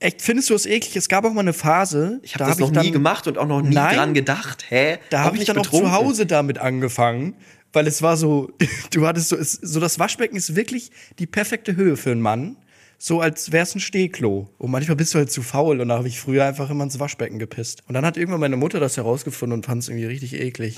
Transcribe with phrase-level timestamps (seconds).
[0.00, 0.94] Echt, findest du es eklig?
[0.94, 2.20] Es gab auch mal eine Phase.
[2.22, 4.14] Ich habe das hab noch ich dann, nie gemacht und auch noch nie nein, dran
[4.14, 4.64] gedacht.
[4.68, 4.98] Hä?
[5.10, 5.88] Da habe ich dann betrunken.
[5.88, 7.34] auch zu Hause damit angefangen,
[7.72, 8.50] weil es war so,
[8.92, 12.56] du hattest so, so das Waschbecken ist wirklich die perfekte Höhe für einen Mann.
[13.00, 14.48] So als wär's ein Stehklo.
[14.58, 16.98] Und manchmal bist du halt zu faul und da habe ich früher einfach immer ins
[16.98, 17.82] Waschbecken gepisst.
[17.86, 20.76] Und dann hat irgendwann meine Mutter das herausgefunden und fand es irgendwie richtig eklig.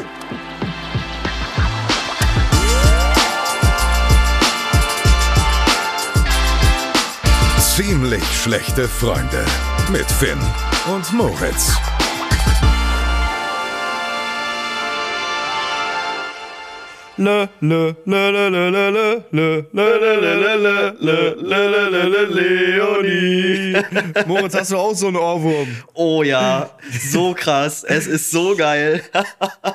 [7.82, 9.42] Ziemlich schlechte Freunde
[9.90, 10.38] mit Finn
[10.94, 11.74] und Moritz.
[17.16, 20.34] Le, le, le, le, le, le, le, le, le,
[21.00, 23.82] le, le, le, Leonie.
[24.26, 25.68] Moritz, hast du auch so einen Ohrwurm?
[25.94, 26.68] Oh ja,
[27.10, 27.82] so krass.
[27.82, 29.02] Es ist so geil.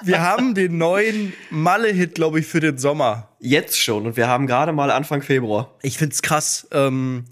[0.04, 3.30] Wir haben den neuen Malle-Hit, glaube ich, für den Sommer.
[3.40, 5.74] Jetzt schon und wir haben gerade mal Anfang Februar.
[5.82, 6.68] Ich find's krass.
[6.72, 7.26] Ähm,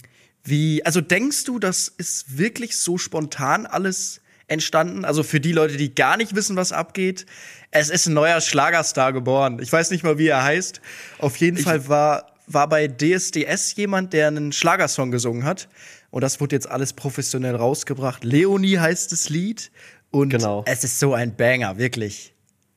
[0.43, 5.05] wie, also denkst du, das ist wirklich so spontan alles entstanden?
[5.05, 7.25] Also für die Leute, die gar nicht wissen, was abgeht,
[7.71, 9.59] es ist ein neuer Schlagerstar geboren.
[9.61, 10.81] Ich weiß nicht mal, wie er heißt.
[11.19, 15.69] Auf jeden ich Fall war, war bei DSDS jemand, der einen Schlagersong gesungen hat.
[16.11, 18.23] Und das wurde jetzt alles professionell rausgebracht.
[18.23, 19.71] Leonie heißt das Lied.
[20.11, 20.63] Und genau.
[20.67, 22.33] es ist so ein Banger, wirklich.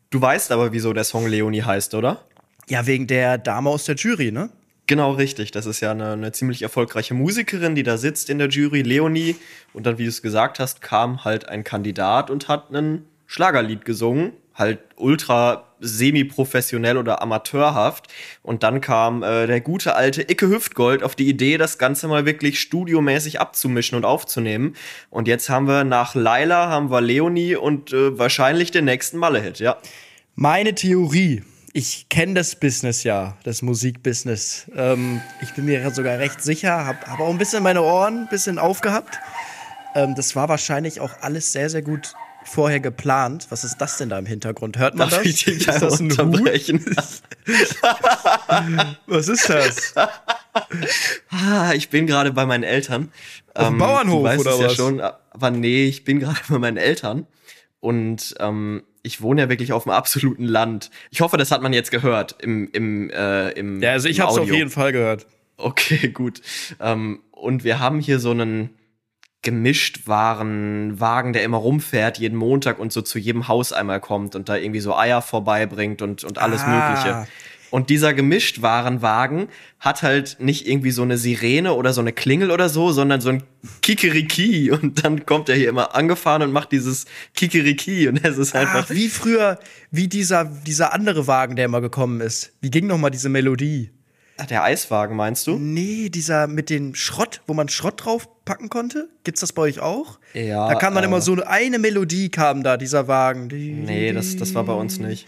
[0.09, 2.25] Du weißt aber, wieso der Song Leonie heißt, oder?
[2.69, 4.49] Ja, wegen der Dame aus der Jury, ne?
[4.87, 5.51] Genau, richtig.
[5.51, 9.35] Das ist ja eine, eine, ziemlich erfolgreiche Musikerin, die da sitzt in der Jury, Leonie.
[9.73, 13.85] Und dann, wie du es gesagt hast, kam halt ein Kandidat und hat ein Schlagerlied
[13.85, 14.33] gesungen.
[14.55, 18.07] Halt ultra semi-professionell oder amateurhaft.
[18.43, 22.25] Und dann kam äh, der gute alte Icke Hüftgold auf die Idee, das Ganze mal
[22.25, 24.75] wirklich studiomäßig abzumischen und aufzunehmen.
[25.11, 29.59] Und jetzt haben wir nach Laila, haben wir Leonie und äh, wahrscheinlich den nächsten Malle-Hit,
[29.59, 29.79] ja.
[30.37, 31.43] Meine Theorie
[31.77, 34.71] ich kenne das Business ja, das Musikbusiness.
[34.75, 38.29] Ähm, ich bin mir sogar recht sicher, habe hab auch ein bisschen meine Ohren ein
[38.31, 39.19] bisschen aufgehabt.
[39.95, 43.49] Ähm, das war wahrscheinlich auch alles sehr, sehr gut vorher geplant.
[43.51, 44.79] Was ist das denn da im Hintergrund?
[44.79, 45.27] Hört man Darf das?
[45.27, 46.83] Ich ist das ein unterbrechen?
[49.07, 49.93] Was ist das?
[51.29, 53.13] Ah, ich bin gerade bei meinen Eltern.
[53.53, 54.61] Auf dem ähm, Bauernhof oder was?
[54.61, 57.27] Ja schon, aber nee, ich bin gerade bei meinen Eltern
[57.81, 60.91] und ähm, ich wohne ja wirklich auf dem absoluten Land.
[61.11, 64.33] Ich hoffe, das hat man jetzt gehört im im äh, im Ja, also ich habe
[64.33, 65.27] es auf jeden Fall gehört.
[65.57, 66.43] Okay, gut.
[66.81, 68.71] Ähm, und wir haben hier so einen
[69.43, 74.35] gemischt waren Wagen, der immer rumfährt jeden Montag und so zu jedem Haus einmal kommt
[74.35, 76.69] und da irgendwie so Eier vorbeibringt und und alles ah.
[76.69, 77.29] Mögliche.
[77.71, 79.49] Und dieser Gemischtwarenwagen
[79.81, 83.31] hat halt nicht irgendwie so eine Sirene oder so eine Klingel oder so, sondern so
[83.31, 83.43] ein
[83.83, 84.71] Kikeriki.
[84.71, 88.09] Und dann kommt er hier immer angefahren und macht dieses Kikeriki.
[88.09, 88.87] Und es ist einfach.
[88.89, 89.59] Ach, wie früher,
[89.91, 92.53] wie dieser, dieser andere Wagen, der immer gekommen ist.
[92.61, 93.91] Wie ging noch mal diese Melodie?
[94.39, 95.59] Ach, der Eiswagen meinst du?
[95.59, 99.09] Nee, dieser mit dem Schrott, wo man Schrott draufpacken konnte.
[99.25, 100.19] Gibt's das bei euch auch?
[100.35, 100.69] Ja.
[100.69, 103.47] Da kam dann äh, immer so eine Melodie, kam da, dieser Wagen.
[103.47, 105.27] Nee, das, das war bei uns nicht.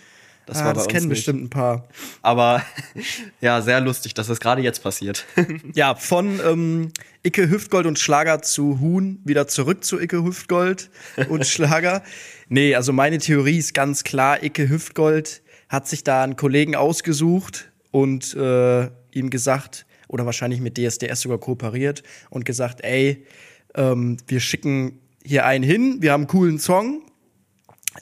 [0.49, 1.17] Das, ah, war das kennen nicht.
[1.17, 1.87] bestimmt ein paar.
[2.23, 2.63] Aber
[3.43, 5.27] ja, sehr lustig, dass das gerade jetzt passiert.
[5.75, 6.93] ja, von ähm,
[7.23, 10.89] Icke Hüftgold und Schlager zu Huhn wieder zurück zu Icke Hüftgold
[11.29, 12.03] und Schlager.
[12.49, 17.71] nee, also meine Theorie ist ganz klar, Icke Hüftgold hat sich da einen Kollegen ausgesucht
[17.91, 23.27] und äh, ihm gesagt, oder wahrscheinlich mit DSDS sogar kooperiert und gesagt, ey,
[23.75, 27.03] ähm, wir schicken hier einen hin, wir haben einen coolen Song,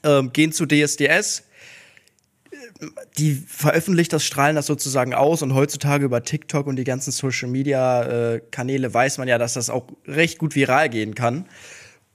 [0.04, 1.42] ähm, gehen zu DSDS,
[3.18, 7.48] die veröffentlicht das, strahlen das sozusagen aus und heutzutage über TikTok und die ganzen Social
[7.48, 11.46] Media äh, Kanäle weiß man ja, dass das auch recht gut viral gehen kann.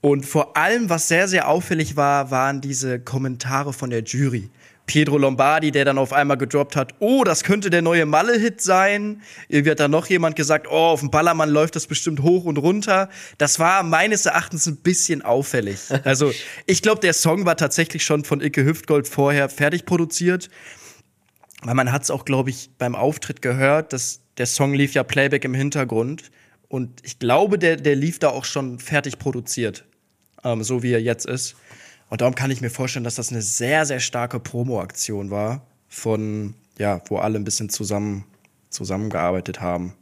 [0.02, 4.50] Und vor allem, was sehr, sehr auffällig war, waren diese Kommentare von der Jury.
[4.86, 9.22] Pietro Lombardi, der dann auf einmal gedroppt hat, oh, das könnte der neue Malle-Hit sein.
[9.48, 12.58] Irgendwie hat da noch jemand gesagt, oh, auf dem Ballermann läuft das bestimmt hoch und
[12.58, 13.10] runter.
[13.38, 15.80] Das war meines Erachtens ein bisschen auffällig.
[16.04, 16.34] Also,
[16.66, 20.50] ich glaube, der Song war tatsächlich schon von Icke Hüftgold vorher fertig produziert.
[21.62, 25.04] Weil man hat es auch, glaube ich, beim Auftritt gehört, dass der Song lief ja
[25.04, 26.32] Playback im Hintergrund.
[26.68, 29.86] Und ich glaube, der, der lief da auch schon fertig produziert.
[30.44, 31.56] Ähm, so wie er jetzt ist.
[32.12, 36.56] Und darum kann ich mir vorstellen, dass das eine sehr, sehr starke Promo-Aktion war, von,
[36.78, 38.26] ja, wo alle ein bisschen zusammen,
[38.70, 39.94] zusammengearbeitet haben.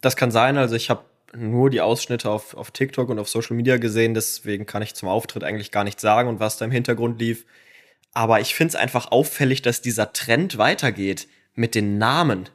[0.00, 1.04] Das kann sein, also ich habe
[1.36, 5.10] nur die Ausschnitte auf, auf TikTok und auf Social Media gesehen, deswegen kann ich zum
[5.10, 7.44] Auftritt eigentlich gar nichts sagen und was da im Hintergrund lief.
[8.14, 12.48] Aber ich finde es einfach auffällig, dass dieser Trend weitergeht mit den Namen.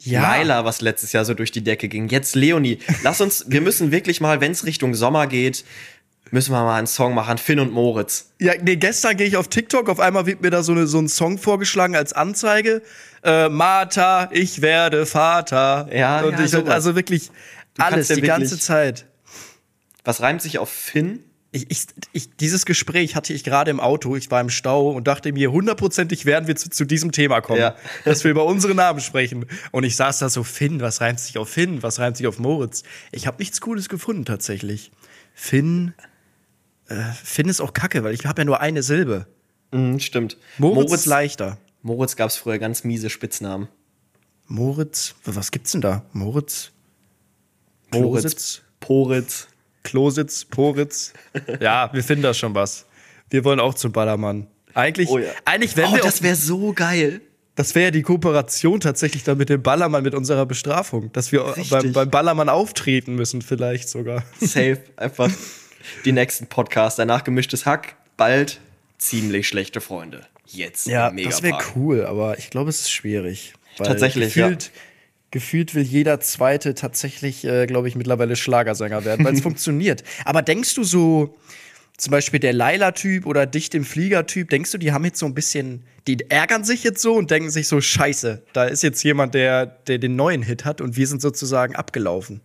[0.00, 0.22] Ja.
[0.22, 2.08] Laila, was letztes Jahr so durch die Decke ging.
[2.08, 2.78] Jetzt Leonie.
[3.04, 5.64] Lass uns, wir müssen wirklich mal, wenn es Richtung Sommer geht,
[6.30, 8.30] müssen wir mal einen Song machen, Finn und Moritz.
[8.38, 10.98] Ja, nee, gestern gehe ich auf TikTok, auf einmal wird mir da so, eine, so
[10.98, 12.82] ein Song vorgeschlagen als Anzeige.
[13.22, 15.88] Äh, Martha, ich werde Vater.
[15.92, 17.30] Ja, und ja, ich, also wirklich
[17.78, 19.06] alles, die ganze Zeit.
[20.04, 21.24] Was reimt sich auf Finn?
[21.50, 25.08] Ich, ich, ich, dieses Gespräch hatte ich gerade im Auto, ich war im Stau und
[25.08, 27.74] dachte mir, hundertprozentig werden wir zu, zu diesem Thema kommen, Ja.
[28.04, 29.46] dass wir über unsere Namen sprechen.
[29.70, 32.38] Und ich saß da so, Finn, was reimt sich auf Finn, was reimt sich auf
[32.38, 32.82] Moritz?
[33.12, 34.90] Ich habe nichts Cooles gefunden tatsächlich.
[35.34, 35.94] Finn,
[36.88, 39.26] äh, Finn ist auch kacke, weil ich habe ja nur eine Silbe.
[39.72, 40.36] Mhm, stimmt.
[40.58, 41.58] Moritz, ist leichter.
[41.82, 43.68] Moritz gab es früher ganz miese Spitznamen.
[44.46, 46.04] Moritz, was gibt's denn da?
[46.12, 46.70] Moritz?
[47.92, 48.62] Moritz, Klositz?
[48.80, 49.48] Poritz.
[49.82, 51.12] Klositz, Poritz.
[51.60, 52.86] Ja, wir finden da schon was.
[53.30, 54.46] Wir wollen auch zum Ballermann.
[54.74, 55.30] Eigentlich, Oh ja.
[55.44, 57.20] eigentlich wenn oh, wir das wäre so geil.
[57.54, 61.54] das wäre ja die Kooperation tatsächlich dann mit dem Ballermann, mit unserer Bestrafung, dass wir
[61.70, 64.24] beim, beim Ballermann auftreten müssen, vielleicht sogar.
[64.40, 64.78] Safe.
[64.96, 65.30] Einfach
[66.04, 66.96] die nächsten Podcasts.
[66.96, 67.96] Danach gemischtes Hack.
[68.16, 68.60] Bald
[68.98, 70.26] ziemlich schlechte Freunde.
[70.46, 70.86] Jetzt.
[70.86, 73.54] Ja, das wäre cool, aber ich glaube, es ist schwierig.
[73.76, 74.70] Tatsächlich, gefühlt,
[75.30, 80.02] gefühlt will jeder Zweite tatsächlich, äh, glaube ich, mittlerweile Schlagersänger werden, weil es funktioniert.
[80.24, 81.36] Aber denkst du so,
[81.98, 85.34] zum Beispiel der Laila-Typ oder Dicht im Flieger-Typ, denkst du, die haben jetzt so ein
[85.34, 89.34] bisschen, die ärgern sich jetzt so und denken sich so, scheiße, da ist jetzt jemand,
[89.34, 92.40] der, der den neuen Hit hat und wir sind sozusagen abgelaufen.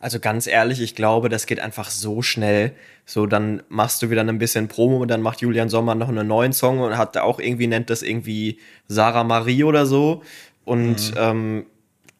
[0.00, 2.72] Also ganz ehrlich, ich glaube, das geht einfach so schnell.
[3.06, 6.26] So, dann machst du wieder ein bisschen Promo und dann macht Julian Sommer noch einen
[6.26, 8.58] neuen Song und hat auch irgendwie, nennt das irgendwie
[8.88, 10.22] Sarah Marie oder so.
[10.64, 11.66] Und ähm,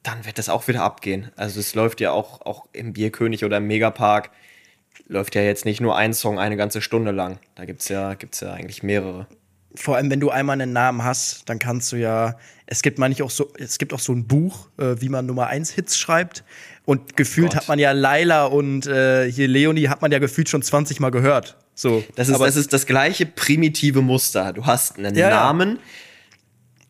[0.05, 1.32] dann wird das auch wieder abgehen.
[1.35, 4.31] Also es läuft ja auch, auch im Bierkönig oder im Megapark,
[5.09, 7.38] läuft ja jetzt nicht nur ein Song eine ganze Stunde lang.
[7.55, 9.26] Da gibt's ja, gibt's ja eigentlich mehrere.
[9.75, 12.37] vor allem, wenn du einmal einen Namen hast, dann kannst du ja,
[12.67, 15.49] es gibt manchmal auch so, es gibt auch so ein Buch, äh, wie man Nummer
[15.49, 16.44] 1 Hits schreibt.
[16.86, 17.56] Und gefühlt Gott.
[17.56, 21.10] hat man ja Laila und äh, hier Leonie hat man ja gefühlt schon 20 Mal
[21.10, 21.56] gehört.
[21.75, 22.04] So.
[22.14, 24.52] Das ist, Aber das ist das gleiche primitive Muster.
[24.52, 25.31] Du hast einen Ja.
[25.31, 25.78] Namen,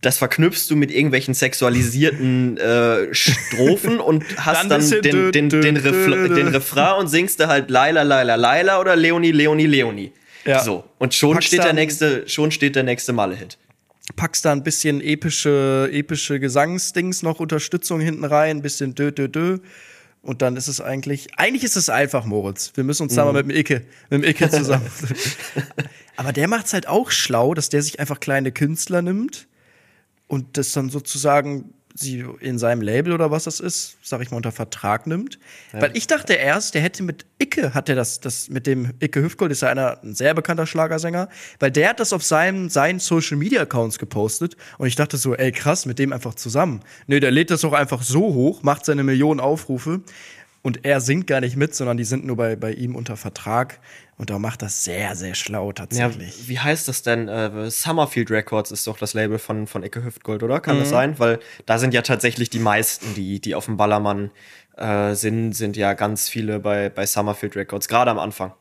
[0.00, 5.76] das verknüpfst du mit irgendwelchen sexualisierten äh, Strophen und hast Dann dann, den, den, den,
[5.76, 10.12] Refla den Refrain und singst da halt Laila, Laila, Laila oder Leonie, Leonie, Leonie.
[10.44, 10.62] Ja.
[10.62, 10.85] So.
[10.99, 13.56] Und schon Packst steht, der nächste, schon steht der nächste Malle-Hit.
[14.17, 19.29] Packst da ein bisschen epische, epische Gesangsdings noch, Unterstützung hinten rein, ein bisschen dö, dö,
[19.29, 19.59] dö.
[20.23, 22.73] Und dann ist es eigentlich, eigentlich ist es einfach, Moritz.
[22.75, 24.91] Wir müssen uns da mal mit dem Icke, mit dem Icke zusammen.
[26.17, 29.47] Aber der macht's halt auch schlau, dass der sich einfach kleine Künstler nimmt
[30.27, 34.37] und das dann sozusagen sie in seinem Label oder was das ist, sag ich mal,
[34.37, 35.38] unter Vertrag nimmt.
[35.73, 39.23] Weil ich dachte erst, der hätte mit Icke, hat er das, das mit dem Icke
[39.23, 41.29] Hüftgold, ist ja einer, ein sehr bekannter Schlagersänger,
[41.61, 45.35] weil der hat das auf seinem, seinen Social Media Accounts gepostet und ich dachte so,
[45.37, 46.81] ey krass, mit dem einfach zusammen.
[47.06, 50.00] Nö, der lädt das auch einfach so hoch, macht seine Millionen Aufrufe
[50.64, 53.78] und er singt gar nicht mit, sondern die sind nur bei, bei ihm unter Vertrag
[54.16, 56.49] und da macht das sehr, sehr schlau Ja, tatsächlich.
[56.49, 57.28] wie heißt das denn?
[57.28, 60.61] Äh, Summerfield Records ist doch das Label von, von Ecke Hüftgold, oder?
[60.61, 60.81] Kann Mhm.
[60.81, 61.19] das sein?
[61.19, 64.31] Weil da sind ja tatsächlich die meisten, die, die auf dem Ballermann
[64.76, 68.52] äh, sind, sind ja ganz viele bei, bei Summerfield Records, gerade am Anfang.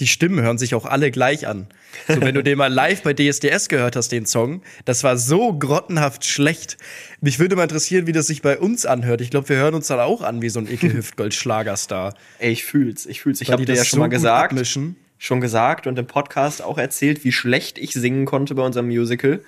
[0.00, 1.66] Die Stimmen hören sich auch alle gleich an.
[2.08, 5.52] So, wenn du den mal live bei DSDS gehört hast, den Song, das war so
[5.52, 6.78] grottenhaft schlecht.
[7.20, 9.20] Mich würde mal interessieren, wie das sich bei uns anhört.
[9.20, 12.14] Ich glaube, wir hören uns dann auch an wie so ein Icke Hüftgold Schlagerstar.
[12.38, 13.40] Ey, ich fühl's, ich fühl's.
[13.40, 14.96] Ich habe dir ja schon so mal gesagt, abmischen.
[15.18, 19.42] schon gesagt und im Podcast auch erzählt, wie schlecht ich singen konnte bei unserem Musical.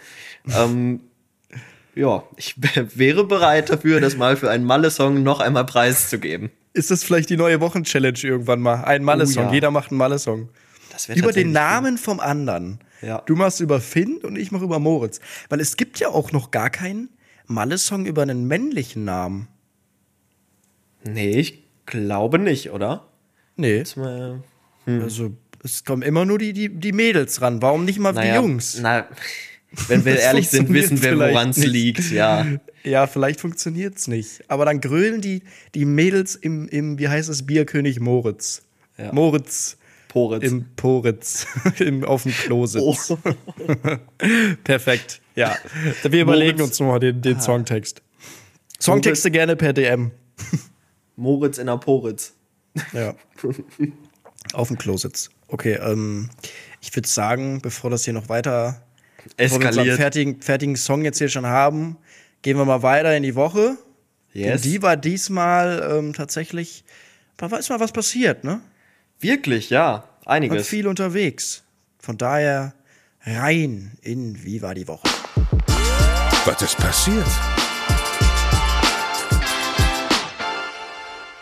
[0.54, 1.00] ähm,
[1.94, 2.54] ja, ich
[2.96, 6.50] wäre bereit dafür, das mal für einen Malle-Song noch einmal preiszugeben.
[6.72, 8.82] Ist das vielleicht die neue Wochenchallenge irgendwann mal?
[8.84, 9.44] Ein Malle-Song.
[9.44, 9.52] Oh ja.
[9.54, 10.48] Jeder macht einen Malle-Song.
[11.14, 12.78] Über den Namen vom anderen.
[13.02, 13.22] Ja.
[13.26, 15.20] Du machst über Finn und ich mache über Moritz.
[15.48, 17.10] Weil es gibt ja auch noch gar keinen
[17.46, 19.48] Malle-Song über einen männlichen Namen.
[21.04, 23.06] Nee, ich glaube nicht, oder?
[23.56, 23.84] Nee.
[23.96, 24.42] Mal-
[24.86, 27.60] Also, es kommen immer nur die, die, die Mädels ran.
[27.62, 28.78] Warum nicht mal die Jungs?
[28.80, 29.06] Na,
[29.88, 32.46] wenn wir ehrlich sind, funktioniert wissen wir, woran es liegt, ja.
[32.84, 34.44] Ja, vielleicht funktioniert's nicht.
[34.48, 35.42] Aber dann grölen die,
[35.74, 38.62] die Mädels im, im, wie heißt es, Bierkönig Moritz.
[38.98, 39.12] Ja.
[39.12, 39.78] Moritz
[40.08, 40.44] Poritz.
[40.44, 41.46] im Poritz,
[41.80, 43.10] im, auf dem Klo sitzt.
[43.10, 43.18] Oh.
[44.64, 45.56] Perfekt, ja.
[46.02, 46.70] Wir überlegen Moritz.
[46.70, 48.02] uns nochmal den, den Songtext.
[48.78, 50.10] Songtexte gerne per DM.
[51.16, 52.34] Moritz in der Poritz.
[52.92, 53.14] Ja.
[54.52, 55.30] auf dem Klo sitzt.
[55.48, 56.28] Okay, ähm,
[56.80, 58.82] ich würde sagen, bevor das hier noch weiter
[59.36, 59.96] Bevor wir unseren Eskaliert.
[59.96, 61.96] fertigen, fertigen Song jetzt hier schon haben,
[62.42, 63.76] gehen wir mal weiter in die Woche.
[64.32, 64.62] Yes.
[64.62, 66.84] Denn die war diesmal ähm, tatsächlich,
[67.36, 68.60] da ist mal was passiert, ne?
[69.20, 70.08] Wirklich, ja.
[70.26, 70.68] Einiges.
[70.68, 71.62] viel unterwegs.
[71.98, 72.74] Von daher
[73.22, 75.08] rein in Wie war die Woche?
[76.44, 77.26] Was ist passiert?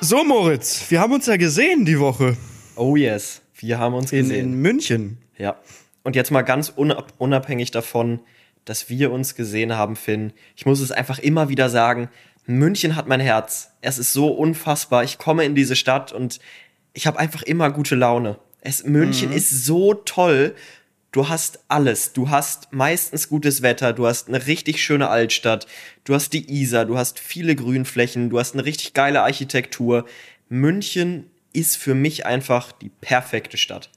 [0.01, 2.37] So, Moritz, wir haben uns ja gesehen die Woche
[2.77, 3.43] Oh yes.
[3.55, 4.53] Wir haben uns in, gesehen.
[4.53, 5.19] in München.
[5.39, 5.57] Ja.
[6.03, 8.21] Und jetzt mal ganz unab unabhängig davon,
[8.65, 10.33] dass wir uns gesehen haben, Finn.
[10.57, 12.09] Ich muss es einfach immer wieder sagen.
[12.47, 13.73] München hat mein Herz.
[13.81, 15.05] Es ist so unfassbar.
[15.05, 16.41] Ich komme in diese Stadt und
[16.93, 18.39] ich habe einfach immer gute Laune.
[18.61, 19.37] Es, München Mhm.
[19.37, 20.55] ist so toll.
[21.13, 22.13] Du hast alles.
[22.15, 25.67] Du hast meistens gutes Wetter, du hast eine richtig schöne Altstadt,
[26.05, 30.07] du hast die Isar, du hast viele Grünflächen, du hast eine richtig geile Architektur.
[30.49, 33.91] München ist für mich einfach die perfekte Stadt.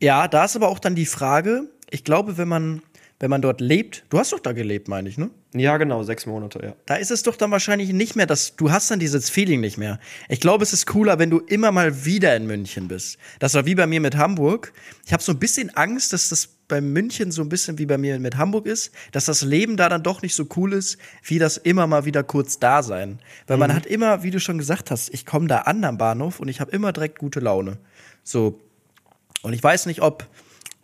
[0.00, 2.82] Ja, da ist aber auch dann die Frage, ich glaube, wenn man,
[3.18, 5.30] wenn man dort lebt, du hast doch da gelebt, meine ich, ne?
[5.54, 6.74] Ja, genau, sechs Monate, ja.
[6.86, 9.78] Da ist es doch dann wahrscheinlich nicht mehr, dass du hast dann dieses Feeling nicht
[9.78, 9.98] mehr.
[10.28, 13.18] Ich glaube, es ist cooler, wenn du immer mal wieder in München bist.
[13.38, 14.72] Das war wie bei mir mit Hamburg.
[15.06, 17.96] Ich habe so ein bisschen Angst, dass das bei München so ein bisschen wie bei
[17.96, 21.38] mir mit Hamburg ist, dass das Leben da dann doch nicht so cool ist, wie
[21.38, 23.18] das immer mal wieder kurz da sein.
[23.46, 26.40] Weil man hat immer, wie du schon gesagt hast, ich komme da an am Bahnhof
[26.40, 27.78] und ich habe immer direkt gute Laune.
[28.22, 28.60] So.
[29.42, 30.26] Und ich weiß nicht, ob,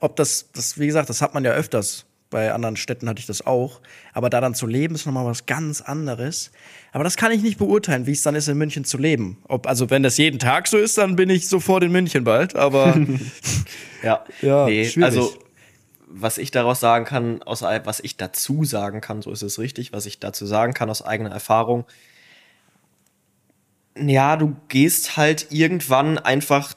[0.00, 2.06] ob das, das, wie gesagt, das hat man ja öfters.
[2.30, 3.80] Bei anderen Städten hatte ich das auch.
[4.12, 6.50] Aber da dann zu leben, ist nochmal was ganz anderes.
[6.92, 9.38] Aber das kann ich nicht beurteilen, wie es dann ist, in München zu leben.
[9.46, 12.56] Ob, also, wenn das jeden Tag so ist, dann bin ich sofort in München bald.
[12.56, 12.96] Aber
[14.02, 15.04] Ja, Ja, nee, schwierig.
[15.04, 15.34] also
[16.16, 19.92] was ich daraus sagen kann, aus, was ich dazu sagen kann, so ist es richtig,
[19.92, 21.84] was ich dazu sagen kann aus eigener Erfahrung.
[23.96, 26.74] Ja, du gehst halt irgendwann einfach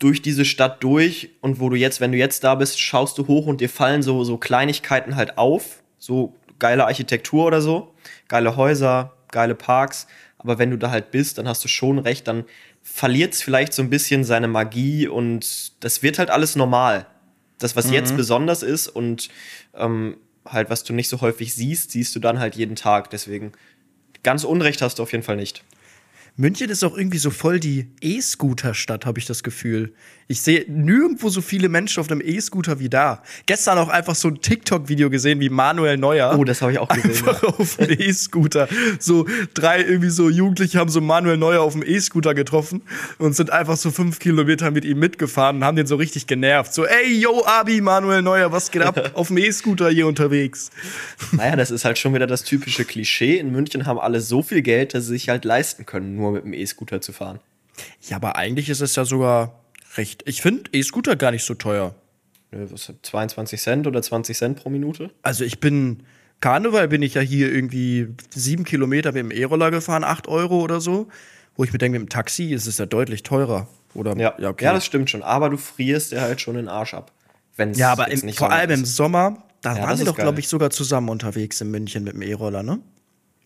[0.00, 3.28] durch diese Stadt durch und wo du jetzt, wenn du jetzt da bist, schaust du
[3.28, 7.94] hoch und dir fallen so, so Kleinigkeiten halt auf, so geile Architektur oder so,
[8.26, 12.26] geile Häuser, geile Parks, aber wenn du da halt bist, dann hast du schon recht,
[12.26, 12.44] dann
[12.82, 17.06] verliert es vielleicht so ein bisschen seine Magie und das wird halt alles normal.
[17.58, 19.28] Das, was jetzt besonders ist und
[19.74, 20.16] ähm,
[20.46, 23.10] halt, was du nicht so häufig siehst, siehst du dann halt jeden Tag.
[23.10, 23.52] Deswegen
[24.22, 25.62] ganz Unrecht hast du auf jeden Fall nicht.
[26.40, 29.92] München ist auch irgendwie so voll die E-Scooter-Stadt, habe ich das Gefühl.
[30.26, 33.22] Ich sehe nirgendwo so viele Menschen auf einem E-Scooter wie da.
[33.44, 36.38] Gestern auch einfach so ein TikTok-Video gesehen, wie Manuel Neuer.
[36.38, 37.10] Oh, das habe ich auch gesehen.
[37.10, 38.68] Einfach auf dem E-Scooter.
[39.00, 42.80] So drei irgendwie so Jugendliche haben so Manuel Neuer auf dem E-Scooter getroffen
[43.18, 46.72] und sind einfach so fünf Kilometer mit ihm mitgefahren und haben den so richtig genervt.
[46.72, 49.10] So, ey, yo, Abi, Manuel Neuer, was geht ab?
[49.14, 50.70] auf dem E-Scooter hier unterwegs.
[51.32, 53.36] Naja, das ist halt schon wieder das typische Klischee.
[53.36, 56.44] In München haben alle so viel Geld, dass sie sich halt leisten können, nur mit
[56.44, 57.40] dem E-Scooter zu fahren.
[58.08, 59.60] Ja, aber eigentlich ist es ja sogar
[59.96, 60.22] recht.
[60.26, 61.94] Ich finde E-Scooter gar nicht so teuer.
[62.50, 65.10] Nö, Was, hat 22 Cent oder 20 Cent pro Minute?
[65.22, 66.02] Also ich bin,
[66.40, 70.80] Karneval bin ich ja hier irgendwie sieben Kilometer mit dem E-Roller gefahren, acht Euro oder
[70.80, 71.08] so.
[71.56, 73.68] Wo ich mir denke, mit dem Taxi ist es ja deutlich teurer.
[73.94, 74.64] Oder Ja, ja, okay.
[74.64, 75.22] ja, das stimmt schon.
[75.22, 77.12] Aber du frierst dir halt schon den Arsch ab.
[77.56, 78.96] Wenn's ja aber im, vor allem im ist.
[78.96, 82.22] Sommer, da Ja, waren ist doch, glaube ich, sogar zusammen unterwegs in München mit dem
[82.22, 82.78] E-Roller, ne?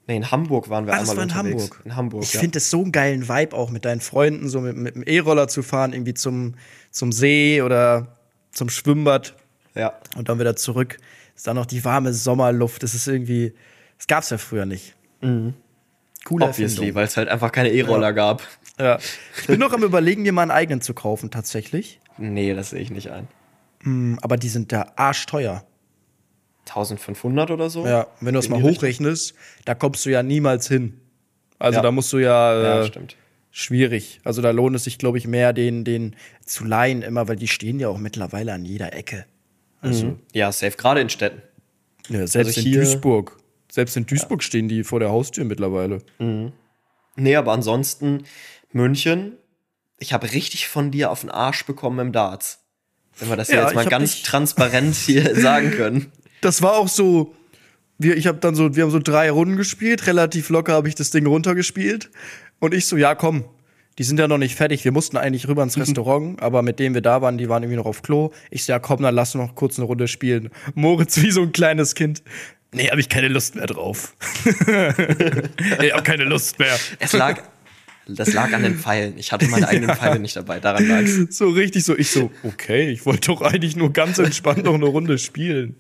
[0.06, 1.62] Nee, in Hamburg waren wir Ah, das einmal war in unterwegs.
[1.70, 1.80] Hamburg.
[1.86, 2.40] In Hamburg, ich ja.
[2.40, 5.48] finde es so einen geilen Vibe auch mit deinen Freunden, so mit, mit dem E-Roller
[5.48, 6.54] zu fahren, irgendwie zum,
[6.90, 8.18] zum See oder
[8.52, 9.34] zum Schwimmbad.
[9.76, 9.92] Ja.
[10.16, 10.98] und dann wieder zurück.
[11.34, 12.82] Ist dann noch die warme Sommerluft.
[12.84, 13.54] Das ist irgendwie,
[13.98, 14.94] das gab's ja früher nicht.
[15.20, 16.94] Coole Obviously, Erfindung.
[16.94, 18.42] weil es halt einfach keine E-Roller gab.
[18.78, 18.98] Ja.
[19.40, 22.00] Ich bin noch am überlegen, mir mal einen eigenen zu kaufen, tatsächlich.
[22.18, 23.26] Nee, das sehe ich nicht ein.
[23.82, 25.64] Hm, Aber die sind da arschteuer.
[26.66, 27.86] 1500 oder so?
[27.86, 28.76] Ja, wenn du das mal die Richtung?
[28.82, 31.00] hochrechnest, da kommst du ja niemals hin.
[31.58, 31.82] Also Ja.
[31.82, 33.16] da musst du ja, Ja, äh, stimmt.
[33.50, 34.20] schwierig.
[34.24, 37.48] Also da lohnt es sich, glaube ich, mehr, den, den zu leihen immer, weil die
[37.48, 39.26] stehen ja auch mittlerweile an jeder Ecke.
[39.80, 41.42] Also, ja, safe, gerade in Städten.
[42.08, 43.36] Ja, selbst Also in hier- Duisburg.
[43.70, 45.98] Selbst in Duisburg stehen die vor der Haustür mittlerweile.
[47.16, 48.24] Nee, aber ansonsten
[48.72, 49.32] München,
[49.98, 52.60] ich habe richtig von dir auf den Arsch bekommen im Darts.
[53.18, 56.12] Wenn wir das Ja, jetzt mal ganz transparent hier sagen können.
[56.44, 57.34] Das war auch so.
[57.96, 60.96] Wir, ich habe dann so, wir haben so drei Runden gespielt, relativ locker habe ich
[60.96, 62.10] das Ding runtergespielt.
[62.58, 63.44] Und ich so, ja, komm,
[63.98, 64.84] die sind ja noch nicht fertig.
[64.84, 67.76] Wir mussten eigentlich rüber ins Restaurant, aber mit denen wir da waren, die waren irgendwie
[67.76, 68.32] noch auf Klo.
[68.50, 70.50] Ich so, ja, komm, dann lass noch kurz eine Runde spielen.
[70.74, 72.24] Moritz wie so ein kleines Kind.
[72.72, 74.16] Nee, habe ich keine Lust mehr drauf.
[74.44, 76.76] ich hab keine Lust mehr.
[76.98, 77.40] Es lag,
[78.06, 79.16] das lag an den Pfeilen.
[79.16, 81.36] Ich hatte meine eigenen Pfeile nicht dabei, daran lag's.
[81.36, 84.84] So richtig so, ich so, okay, ich wollte doch eigentlich nur ganz entspannt noch eine
[84.84, 85.76] Runde spielen.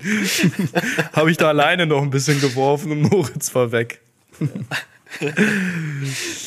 [1.12, 4.00] habe ich da alleine noch ein bisschen geworfen und Moritz war weg.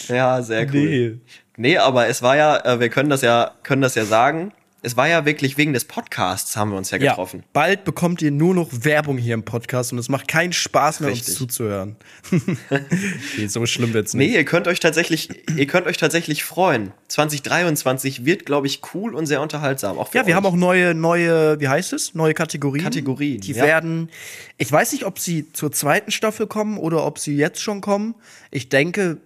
[0.07, 0.73] Ja, sehr cool.
[0.73, 1.15] Nee.
[1.59, 4.51] Nee, aber es war ja, äh, wir können das ja, können das ja sagen.
[4.83, 7.39] Es war ja wirklich wegen des Podcasts haben wir uns ja getroffen.
[7.39, 10.99] Ja, bald bekommt ihr nur noch Werbung hier im Podcast und es macht keinen Spaß
[10.99, 11.29] mehr, Richtig.
[11.29, 11.95] uns zuzuhören.
[13.37, 14.29] nee, so schlimm wird's nicht.
[14.29, 16.91] Nee, ihr könnt euch tatsächlich, ihr könnt euch tatsächlich freuen.
[17.07, 19.97] 2023 wird, glaube ich, cool und sehr unterhaltsam.
[19.97, 20.35] Auch für Ja, wir euch.
[20.35, 22.13] haben auch neue, neue, wie heißt es?
[22.13, 22.83] Neue Kategorien.
[22.83, 23.65] Kategorien, Die ja.
[23.65, 24.09] werden,
[24.57, 28.13] ich weiß nicht, ob sie zur zweiten Staffel kommen oder ob sie jetzt schon kommen.
[28.51, 29.17] Ich denke,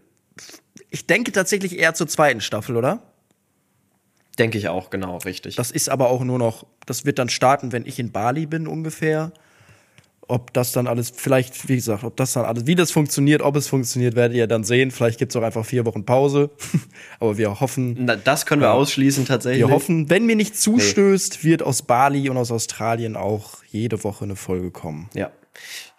[0.89, 3.03] ich denke tatsächlich eher zur zweiten Staffel, oder?
[4.39, 5.55] Denke ich auch, genau, richtig.
[5.57, 8.67] Das ist aber auch nur noch, das wird dann starten, wenn ich in Bali bin
[8.67, 9.31] ungefähr.
[10.27, 13.57] ob das dann alles, vielleicht, wie gesagt, ob das dann alles, wie das funktioniert, ob
[13.57, 14.89] es funktioniert, werdet ihr dann sehen.
[14.91, 16.49] Vielleicht gibt es auch einfach vier Wochen Pause.
[17.19, 17.97] Aber wir hoffen.
[18.05, 18.73] Na, das können wir Ja.
[18.73, 19.67] ausschließen tatsächlich.
[19.67, 24.23] Wir hoffen, wenn mir nicht zustößt, wird aus Bali und aus Australien auch jede Woche
[24.23, 25.09] eine Folge kommen.
[25.13, 25.31] Ja.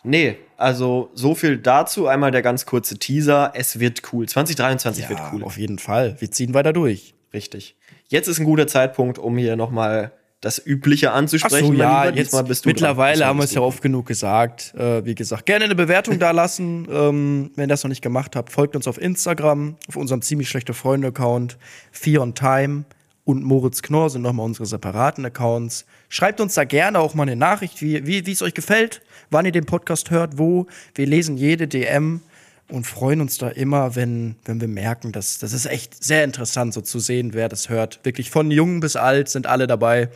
[0.02, 2.06] Nee, also so viel dazu.
[2.06, 3.52] Einmal der ganz kurze Teaser.
[3.54, 4.26] Es wird cool.
[4.26, 5.44] 2023 wird cool.
[5.44, 6.16] auf jeden Fall.
[6.20, 7.12] Wir ziehen weiter durch.
[7.34, 7.76] Richtig.
[8.12, 11.68] Jetzt ist ein guter Zeitpunkt, um hier nochmal das Übliche Ach anzusprechen.
[11.68, 12.16] so, mein ja, Lieber.
[12.18, 14.74] jetzt Diesmal bist du mittlerweile haben wir es ja oft genug gesagt.
[14.74, 16.86] Äh, wie gesagt, gerne eine Bewertung da lassen.
[16.92, 20.50] Ähm, wenn ihr das noch nicht gemacht habt, folgt uns auf Instagram, auf unserem ziemlich
[20.50, 21.56] schlechte Freunde-Account.
[21.90, 22.84] Fear on Time
[23.24, 25.86] und Moritz Knorr sind nochmal unsere separaten Accounts.
[26.10, 29.00] Schreibt uns da gerne auch mal eine Nachricht, wie, wie, wie es euch gefällt,
[29.30, 30.66] wann ihr den Podcast hört, wo.
[30.94, 32.20] Wir lesen jede DM
[32.68, 36.74] und freuen uns da immer, wenn, wenn wir merken, dass das ist echt sehr interessant,
[36.74, 38.00] so zu sehen, wer das hört.
[38.04, 40.08] Wirklich von jung bis alt sind alle dabei.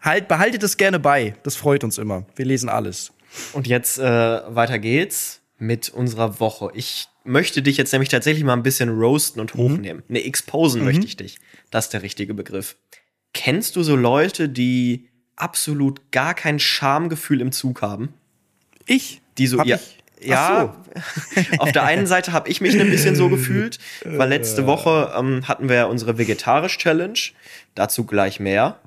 [0.00, 1.34] Halt, behaltet es gerne bei.
[1.42, 2.26] Das freut uns immer.
[2.36, 3.12] Wir lesen alles.
[3.52, 6.70] Und jetzt äh, weiter geht's mit unserer Woche.
[6.74, 10.02] Ich möchte dich jetzt nämlich tatsächlich mal ein bisschen roasten und hochnehmen.
[10.08, 11.38] Ne, exposen möchte ich dich.
[11.70, 12.76] Das ist der richtige Begriff.
[13.32, 18.14] Kennst du so Leute, die absolut gar kein Schamgefühl im Zug haben?
[18.86, 19.22] Ich?
[19.38, 19.98] die so Hab ja, ich?
[20.26, 20.76] Ja
[21.58, 25.46] auf der einen Seite habe ich mich ein bisschen so gefühlt, weil letzte Woche ähm,
[25.48, 27.18] hatten wir ja unsere vegetarisch Challenge,
[27.74, 28.78] dazu gleich mehr.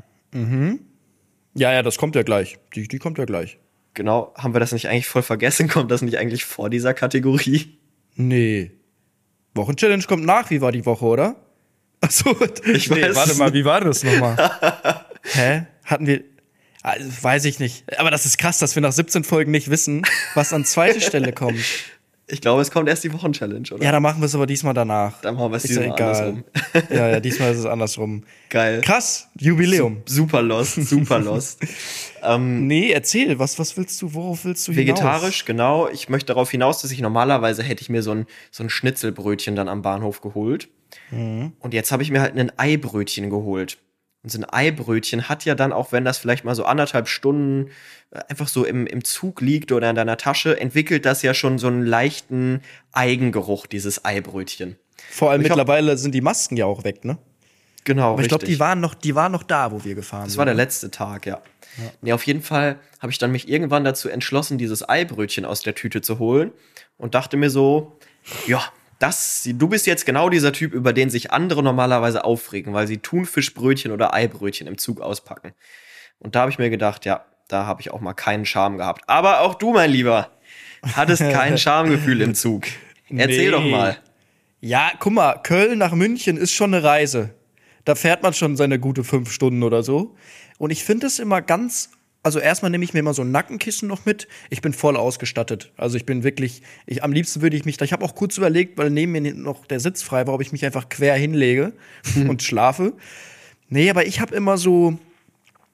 [1.54, 2.60] Ja, ja, das kommt ja gleich.
[2.76, 3.58] Die, die kommt ja gleich.
[3.98, 5.68] Genau, haben wir das nicht eigentlich voll vergessen?
[5.70, 7.80] Kommt das nicht eigentlich vor dieser Kategorie?
[8.16, 8.70] Nee.
[9.56, 10.52] Wochenchallenge kommt nach.
[10.52, 11.36] Wie war die Woche, oder?
[12.00, 12.30] Achso,
[12.72, 14.36] Ich weiß Warte mal, wie war das nochmal?
[15.24, 15.64] Hä?
[15.84, 16.24] Hatten wir.
[16.84, 17.84] Also, weiß ich nicht.
[18.00, 20.04] Aber das ist krass, dass wir nach 17 Folgen nicht wissen,
[20.36, 21.60] was an zweiter Stelle kommt.
[22.30, 23.82] Ich glaube, es kommt erst die Wochenchallenge, oder?
[23.82, 25.22] Ja, dann machen wir es aber diesmal danach.
[25.22, 26.10] Dann machen wir es ja diesmal egal.
[26.10, 26.44] andersrum.
[26.90, 28.24] Ja, ja, diesmal ist es andersrum.
[28.50, 28.82] Geil.
[28.82, 30.02] Krass, Jubiläum.
[30.06, 31.62] Super lost, super lost.
[32.24, 34.88] ähm, Nee, erzähl, was, was willst du, worauf willst du hinaus?
[34.88, 35.88] vegetarisch, genau.
[35.88, 39.56] Ich möchte darauf hinaus, dass ich normalerweise hätte ich mir so ein, so ein Schnitzelbrötchen
[39.56, 40.68] dann am Bahnhof geholt.
[41.12, 43.78] Und jetzt habe ich mir halt ein Eibrötchen geholt.
[44.28, 47.70] Und so ein Eibrötchen hat ja dann, auch wenn das vielleicht mal so anderthalb Stunden
[48.12, 51.58] äh, einfach so im, im Zug liegt oder in deiner Tasche, entwickelt das ja schon
[51.60, 52.62] so einen leichten
[52.92, 54.76] Eigengeruch, dieses Eibrötchen.
[55.10, 57.18] Vor allem Ich hab- mittlerweile sind die Masken ja auch weg, ne?
[57.86, 60.34] Genau, Aber ich glaube, die waren noch, die waren noch da, wo wir gefahren Das
[60.34, 60.40] sind.
[60.40, 61.42] war der letzte Tag, ja.
[62.02, 65.74] Nee, auf jeden Fall habe ich dann mich irgendwann dazu entschlossen, dieses Eibrötchen aus der
[65.74, 66.52] Tüte zu holen
[66.98, 67.98] und dachte mir so,
[68.46, 68.62] ja,
[69.00, 72.98] das, du bist jetzt genau dieser Typ, über den sich andere normalerweise aufregen, weil sie
[72.98, 75.54] Thunfischbrötchen oder Eibrötchen im Zug auspacken.
[76.20, 79.04] Und da habe ich mir gedacht, ja, da habe ich auch mal keinen Charme gehabt.
[79.08, 80.32] Aber auch du, mein Lieber,
[80.96, 82.66] hattest kein Schamgefühl im Zug.
[83.10, 83.52] Erzähl Nee.
[83.52, 83.98] doch mal.
[84.60, 87.36] Ja, guck mal, Köln nach München ist schon eine Reise.
[87.86, 90.16] Da fährt man schon seine gute fünf Stunden oder so.
[90.58, 91.92] Und ich finde es immer ganz.
[92.28, 94.28] Also erstmal nehme ich mir immer so ein Nackenkissen noch mit.
[94.50, 95.72] Ich bin voll ausgestattet.
[95.78, 98.38] Also ich bin wirklich, ich, am liebsten würde ich mich da, ich habe auch kurz
[98.38, 101.72] überlegt, weil neben mir noch der Sitz frei war, ob ich mich einfach quer hinlege
[102.28, 102.92] und schlafe.
[103.70, 104.98] Nee, aber ich habe immer so,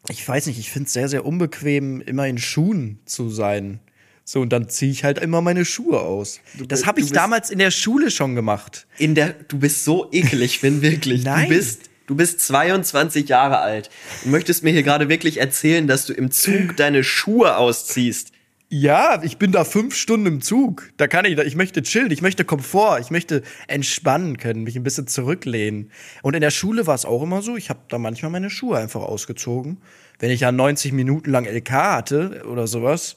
[0.10, 3.80] ich weiß nicht, ich finde es sehr, sehr unbequem, immer in Schuhen zu sein.
[4.26, 6.40] So, und dann ziehe ich halt immer meine Schuhe aus.
[6.60, 8.86] das bist- habe du ich damals in der Schule schon gemacht.
[9.00, 11.24] In der, du bist so ekelig, Finn, wirklich.
[11.24, 11.50] Nein.
[11.50, 13.90] Du bist, du bist 22 Jahre alt
[14.24, 18.32] und möchtest mir hier gerade wirklich erzählen, dass du im Zug deine Schuhe ausziehst.
[18.76, 20.90] Ja, ich bin da fünf Stunden im Zug.
[20.98, 24.82] Da kann ich, ich möchte chillen, ich möchte Komfort, ich möchte entspannen können, mich ein
[24.82, 25.92] bisschen zurücklehnen.
[26.24, 28.80] Und in der Schule war es auch immer so, ich habe da manchmal meine Schuhe
[28.80, 29.78] einfach ausgezogen.
[30.18, 33.16] Wenn ich ja 90 Minuten lang LK hatte oder sowas,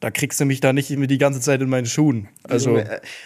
[0.00, 2.28] da kriegst du mich da nicht die ganze Zeit in meinen Schuhen.
[2.42, 2.82] Also,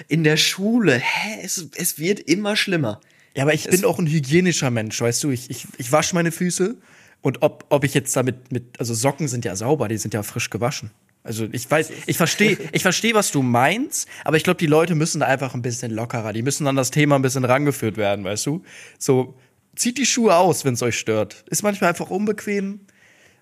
[0.08, 3.00] in der Schule, hä, es, es wird immer schlimmer.
[3.34, 6.30] Ja, aber ich bin auch ein hygienischer Mensch, weißt du, ich, ich, ich wasche meine
[6.30, 6.76] Füße
[7.20, 10.22] und ob, ob ich jetzt damit mit, also Socken sind ja sauber, die sind ja
[10.22, 10.90] frisch gewaschen.
[11.24, 14.94] Also ich weiß, ich verstehe, ich verstehe, was du meinst, aber ich glaube, die Leute
[14.94, 18.24] müssen da einfach ein bisschen lockerer, die müssen an das Thema ein bisschen rangeführt werden,
[18.24, 18.62] weißt du?
[18.98, 19.34] So,
[19.74, 21.44] zieht die Schuhe aus, wenn es euch stört.
[21.48, 22.80] Ist manchmal einfach unbequem.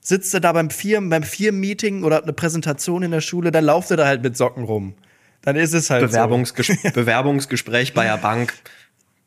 [0.01, 3.91] Sitzt ihr da beim Firmen, beim Firmenmeeting oder eine Präsentation in der Schule, dann lauft
[3.91, 4.95] ihr da halt mit Socken rum.
[5.43, 6.07] Dann ist es halt so.
[6.09, 8.55] Bewerbungsges Bewerbungsgespräch bei der Bank.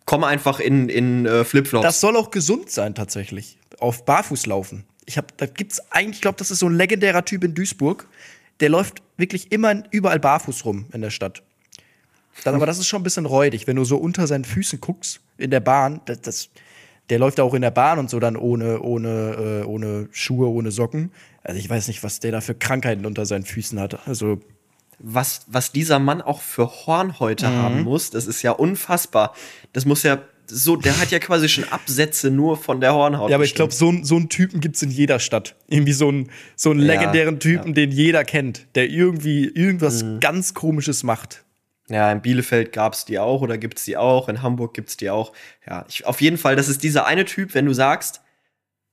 [0.06, 1.84] Komm einfach in, in äh, Flipflops.
[1.84, 3.58] Das soll auch gesund sein tatsächlich.
[3.80, 4.86] Auf Barfuß laufen.
[5.06, 8.08] Ich habe, da gibt's eigentlich, ich glaube, das ist so ein legendärer Typ in Duisburg.
[8.60, 11.44] Der läuft wirklich immer überall barfuß rum in der Stadt.
[12.44, 15.22] Dann, aber das ist schon ein bisschen räudig, wenn du so unter seinen Füßen guckst
[15.38, 16.02] in der Bahn.
[16.06, 16.50] Das, das,
[17.10, 20.72] der läuft auch in der Bahn und so dann ohne, ohne, äh, ohne Schuhe, ohne
[20.72, 21.12] Socken.
[21.44, 24.08] Also ich weiß nicht, was der da für Krankheiten unter seinen Füßen hat.
[24.08, 24.40] Also
[25.00, 29.36] was, was dieser Mann auch für Hornhäute haben muss, das ist ja unfassbar.
[29.74, 33.30] Das muss ja so, der hat ja quasi schon Absätze nur von der Hornhaut.
[33.30, 35.56] Ja, aber ich glaube, so, so einen Typen gibt's in jeder Stadt.
[35.68, 37.74] Irgendwie so einen, so einen Ja, legendären Typen, ja.
[37.74, 41.44] den jeder kennt, der irgendwie irgendwas ganz Komisches macht.
[41.88, 45.34] Ja, in Bielefeld gab's die auch oder gibt's die auch, in Hamburg gibt's die auch.
[45.68, 48.22] Ja, ich, auf jeden Fall, das ist dieser eine Typ, wenn du sagst,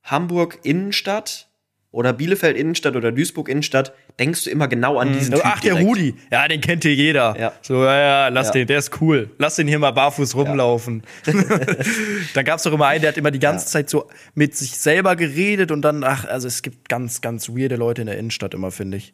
[0.03, 1.49] Hamburg Innenstadt
[1.93, 5.75] oder Bielefeld Innenstadt oder Duisburg Innenstadt, denkst du immer genau an diesen Typ Ach, der
[5.75, 5.89] direkt.
[5.89, 6.15] Rudi.
[6.31, 7.37] Ja, den kennt hier jeder.
[7.39, 7.53] Ja.
[7.63, 8.53] So, ja, ja, lass Ja.
[8.55, 9.31] den, der ist cool.
[9.39, 11.03] Lass den hier mal barfuß rumlaufen.
[12.35, 15.17] dann gab's doch immer einen, der hat immer die ganze Zeit so mit sich selber
[15.17, 18.71] geredet und dann, ach, also es gibt ganz, ganz weirde Leute in der Innenstadt immer,
[18.71, 19.13] finde ich.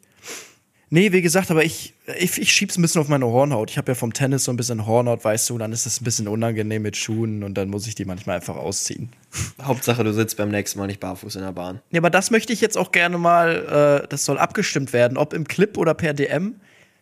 [0.91, 3.69] Nee, wie gesagt, aber ich, ich, ich schieb's ein bisschen auf meine Hornhaut.
[3.69, 6.03] Ich habe ja vom Tennis so ein bisschen Hornhaut, weißt du, dann ist es ein
[6.03, 9.09] bisschen unangenehm mit Schuhen und dann muss ich die manchmal einfach ausziehen.
[9.61, 11.79] Hauptsache, du sitzt beim nächsten Mal nicht barfuß in der Bahn.
[11.91, 15.33] Ja, aber das möchte ich jetzt auch gerne mal, äh, das soll abgestimmt werden, ob
[15.33, 16.55] im Clip oder per DM.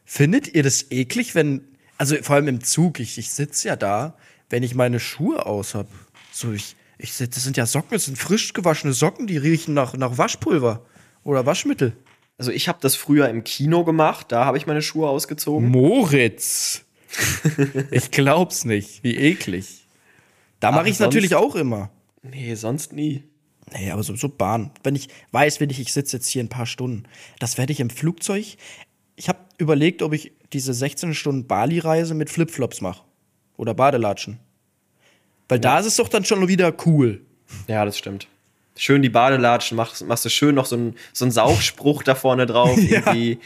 [0.04, 1.62] Findet ihr das eklig, wenn,
[1.98, 4.16] also vor allem im Zug, ich, ich sitze ja da,
[4.50, 5.88] wenn ich meine Schuhe aus hab.
[6.34, 9.96] So, ich, ich das sind ja Socken, das sind frisch gewaschene Socken, die riechen nach,
[9.96, 10.86] nach Waschpulver
[11.24, 11.94] oder Waschmittel.
[12.38, 15.70] Also ich habe das früher im Kino gemacht, da habe ich meine Schuhe ausgezogen.
[15.70, 16.86] Moritz!
[17.92, 19.88] ich glaub's nicht, wie eklig.
[20.60, 21.90] Da mache ich natürlich auch immer.
[22.22, 23.24] Nee, sonst nie.
[23.74, 24.72] Nee, aber so, so Bahn.
[24.84, 27.04] Wenn ich weiß, wenn ich, ich sitze jetzt hier ein paar Stunden,
[27.40, 28.58] das werde ich im Flugzeug.
[29.16, 33.04] Ich habe überlegt, ob ich diese 16 Stunden Bali-Reise mit Flipflops mache.
[33.58, 34.40] Oder Badelatschen.
[35.50, 37.26] Weil da ist es doch dann schon wieder cool.
[37.68, 38.28] Ja, das stimmt.
[38.78, 42.46] Schön die Badelatschen, machst, machst du schön noch so einen so einen Saugspruch da vorne
[42.46, 42.78] drauf.
[42.78, 43.40] Irgendwie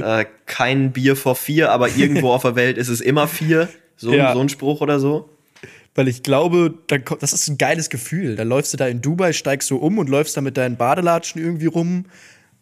[0.00, 3.68] äh, kein Bier vor vier, aber irgendwo auf der Welt ist es immer vier.
[3.96, 4.32] So, Ja.
[4.34, 5.30] so ein Spruch oder so.
[5.94, 6.74] Weil ich glaube,
[7.20, 8.34] das ist ein geiles Gefühl.
[8.34, 11.40] Dann läufst du da in Dubai, steigst du um und läufst da mit deinen Badelatschen
[11.40, 12.06] irgendwie rum.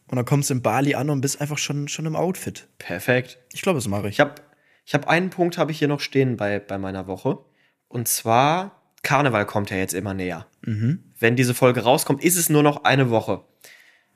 [0.08, 2.68] Und dann kommst du in Bali an und bist einfach schon, schon im Outfit.
[2.76, 3.38] Perfekt.
[3.54, 4.16] Ich glaube, das mache ich.
[4.16, 4.34] Ich habe
[4.84, 7.38] ich hab einen Punkt habe ich hier noch stehen bei, bei meiner Woche.
[7.88, 10.46] Und zwar, Karneval kommt ja jetzt immer näher.
[11.18, 13.42] Wenn diese Folge rauskommt, ist es nur noch eine Woche.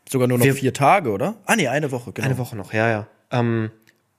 [0.09, 1.37] Sogar nur noch Wir- vier Tage, oder?
[1.45, 2.27] Ah, nee, eine Woche, genau.
[2.27, 3.07] Eine Woche noch, ja, ja.
[3.33, 3.71] Ähm,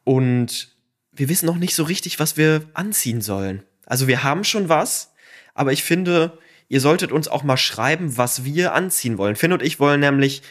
[0.04, 0.76] und
[1.14, 3.64] wir wissen noch nicht so richtig, was wir anziehen sollen.
[3.86, 5.14] Also wir haben schon was,
[5.54, 9.38] aber ich finde, ihr solltet uns auch mal schreiben, was wir anziehen wollen.
[9.38, 10.42] Finn und ich wollen nämlich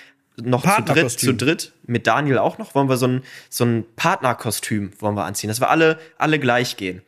[0.43, 3.85] noch zu dritt, zu dritt, mit Daniel auch noch, wollen wir so ein, so ein
[3.97, 7.03] Partnerkostüm wollen wir anziehen, dass wir alle, alle gleich gehen.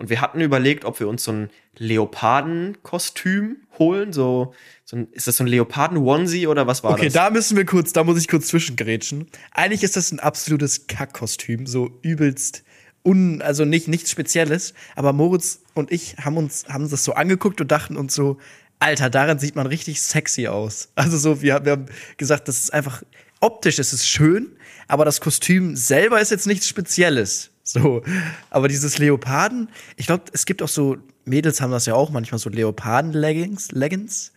[0.00, 4.54] Und wir hatten überlegt, ob wir uns so ein Leopardenkostüm holen, so,
[4.86, 7.12] so ein, ist das so ein Leoparden-Onesie oder was war Okay, das?
[7.12, 9.26] da müssen wir kurz, da muss ich kurz zwischengrätschen.
[9.52, 12.64] Eigentlich ist das ein absolutes Kackkostüm, so übelst
[13.04, 14.72] un, also nicht nichts Spezielles.
[14.96, 18.38] Aber Moritz und ich haben uns haben das so angeguckt und dachten uns so,
[18.78, 20.88] Alter, darin sieht man richtig sexy aus.
[20.94, 21.86] Also so, wir, wir haben
[22.16, 23.02] gesagt, das ist einfach
[23.40, 24.56] optisch, ist es schön,
[24.88, 27.50] aber das Kostüm selber ist jetzt nichts Spezielles.
[27.72, 28.02] So,
[28.50, 32.38] aber dieses Leoparden, ich glaube, es gibt auch so Mädels haben das ja auch manchmal
[32.38, 34.32] so Leoparden-Leggings, Leggings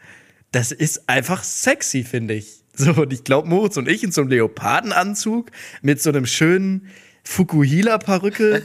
[0.54, 2.64] das ist einfach sexy, finde ich.
[2.76, 6.88] So, und ich glaube, Moritz und ich in so einem Leopardenanzug mit so einem schönen
[7.24, 8.64] Fukuhila-Perücke,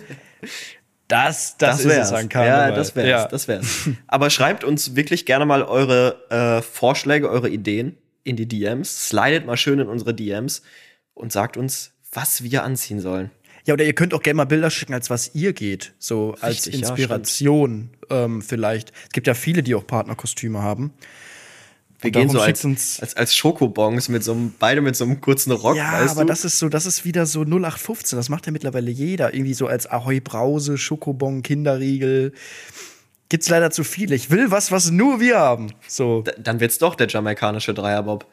[1.09, 2.71] das, das, ist es an Karneval.
[2.71, 3.27] Ja, das wär's, Ja.
[3.27, 3.89] das wär's.
[4.07, 9.09] Aber schreibt uns wirklich gerne mal eure äh, Vorschläge, eure Ideen in die DMs.
[9.09, 10.63] Slidet mal schön in unsere DMs
[11.15, 13.31] und sagt uns, was wir anziehen sollen.
[13.67, 15.93] Ja, oder ihr könnt auch gerne mal Bilder schicken, als was ihr geht.
[15.99, 18.93] So als Richtig, ja, Inspiration ähm, vielleicht.
[19.07, 20.93] Es gibt ja viele, die auch Partnerkostüme haben.
[22.01, 25.51] Wir gehen so als, als, als Schokobons mit so einem, beide mit so einem kurzen
[25.51, 26.29] Rock, Ja, aber du?
[26.29, 28.17] das ist so, das ist wieder so 0815.
[28.17, 29.35] Das macht ja mittlerweile jeder.
[29.35, 32.33] Irgendwie so als Ahoi Brause, Schokobon, Kinderriegel.
[33.29, 34.15] Gibt's leider zu viele.
[34.15, 35.73] Ich will was, was nur wir haben.
[35.89, 36.23] So.
[36.23, 38.27] D- Dann wird's doch der jamaikanische Dreierbob.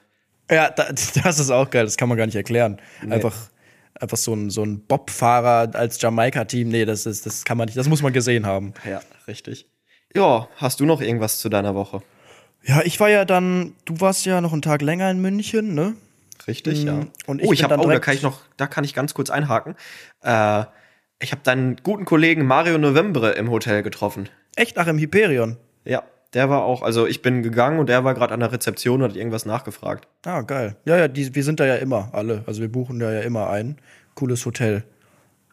[0.50, 0.86] Ja, da,
[1.24, 1.86] das ist auch geil.
[1.86, 2.80] Das kann man gar nicht erklären.
[3.10, 3.36] Einfach,
[4.00, 6.70] einfach so ein, so ein Bobfahrer als Jamaika-Team.
[6.70, 7.78] Nee, das ist, das kann man nicht.
[7.78, 8.74] Das muss man gesehen haben.
[8.90, 9.68] Ja, richtig.
[10.16, 12.02] Ja, hast du noch irgendwas zu deiner Woche?
[12.64, 15.96] Ja, ich war ja dann, du warst ja noch einen Tag länger in München, ne?
[16.48, 16.94] Richtig, ja.
[16.94, 19.14] Mm, und ich oh, ich habe oh, da kann ich noch, da kann ich ganz
[19.14, 19.76] kurz einhaken.
[20.22, 20.66] Äh,
[21.20, 24.30] ich habe deinen guten Kollegen Mario Novembre im Hotel getroffen.
[24.56, 25.58] Echt nach im Hyperion.
[25.86, 26.04] Ja,
[26.36, 29.10] der war auch, also ich bin gegangen und der war gerade an der Rezeption und
[29.10, 30.08] hat irgendwas nachgefragt.
[30.26, 30.76] Ah, geil.
[30.86, 32.44] Ja, ja, die, wir sind da ja immer, alle.
[32.46, 33.78] Also wir buchen da ja immer ein.
[34.16, 34.84] Cooles Hotel.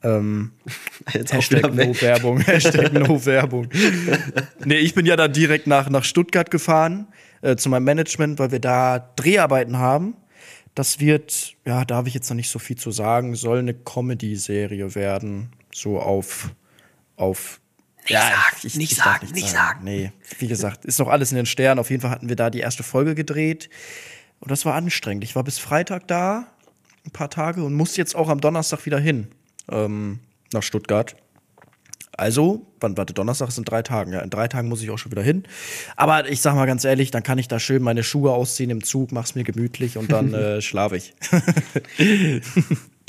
[0.02, 0.52] Ähm,
[1.12, 2.00] Jetzt Hashtag no.
[2.00, 2.40] Werbung.
[2.46, 3.68] Hashtag no Werbung.
[4.64, 7.06] nee, ich bin ja dann direkt nach, nach Stuttgart gefahren
[7.42, 10.16] äh, zu meinem Management, weil wir da Dreharbeiten haben.
[10.74, 13.74] Das wird, ja, da habe ich jetzt noch nicht so viel zu sagen, soll eine
[13.74, 15.50] Comedy-Serie werden.
[15.72, 16.50] So auf,
[17.16, 17.60] auf.
[18.08, 19.84] Nicht sagen, nicht darf sagen, nichts nicht sagen.
[19.84, 21.78] Nee, wie gesagt, ist noch alles in den Sternen.
[21.78, 23.70] Auf jeden Fall hatten wir da die erste Folge gedreht.
[24.40, 25.22] Und das war anstrengend.
[25.22, 26.48] Ich war bis Freitag da,
[27.06, 29.28] ein paar Tage, und musste jetzt auch am Donnerstag wieder hin
[29.70, 30.18] ähm,
[30.52, 31.14] nach Stuttgart.
[32.14, 34.12] Also, wann, warte, Donnerstag ist in drei Tagen.
[34.12, 35.44] Ja, in drei Tagen muss ich auch schon wieder hin.
[35.96, 38.84] Aber ich sag mal ganz ehrlich, dann kann ich da schön meine Schuhe ausziehen im
[38.84, 41.14] Zug, mach's mir gemütlich und dann äh, schlafe ich.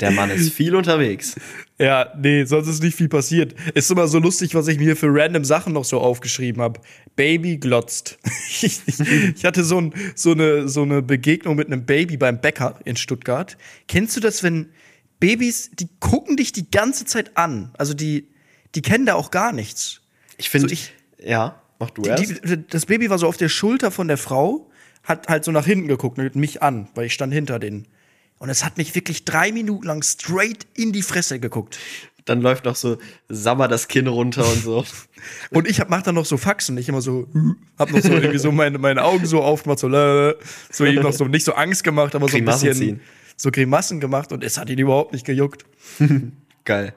[0.00, 1.36] Der Mann ist viel unterwegs.
[1.78, 3.54] Ja, nee, sonst ist nicht viel passiert.
[3.74, 6.80] Ist immer so lustig, was ich mir für random Sachen noch so aufgeschrieben habe.
[7.14, 8.18] Baby glotzt.
[8.60, 8.80] ich,
[9.36, 12.96] ich hatte so, ein, so, eine, so eine Begegnung mit einem Baby beim Bäcker in
[12.96, 13.56] Stuttgart.
[13.86, 14.70] Kennst du das, wenn
[15.20, 17.70] Babys, die gucken dich die ganze Zeit an?
[17.78, 18.28] Also die,
[18.74, 20.00] die kennen da auch gar nichts.
[20.38, 20.92] Ich finde, So, ich-
[21.24, 22.44] ja, mach du Die, erst.
[22.44, 24.70] die, das Baby war so auf der Schulter von der Frau,
[25.04, 27.86] hat halt so nach hinten geguckt, mit mich an, weil ich stand hinter denen.
[28.44, 31.78] Und es hat mich wirklich drei Minuten lang straight in die Fresse geguckt.
[32.26, 32.98] Dann läuft noch so
[33.30, 34.84] Sammer das Kinn runter und so.
[35.50, 37.26] Und ich hab, mach dann noch so Faxen, ich immer so,
[37.78, 39.88] hab noch so irgendwie so meine, meine Augen so aufgemacht, so,
[40.70, 43.00] so eben noch so, nicht so Angst gemacht, aber so ein bisschen ziehen.
[43.34, 45.64] so Grimassen gemacht und es hat ihn überhaupt nicht gejuckt.
[46.66, 46.94] Geil.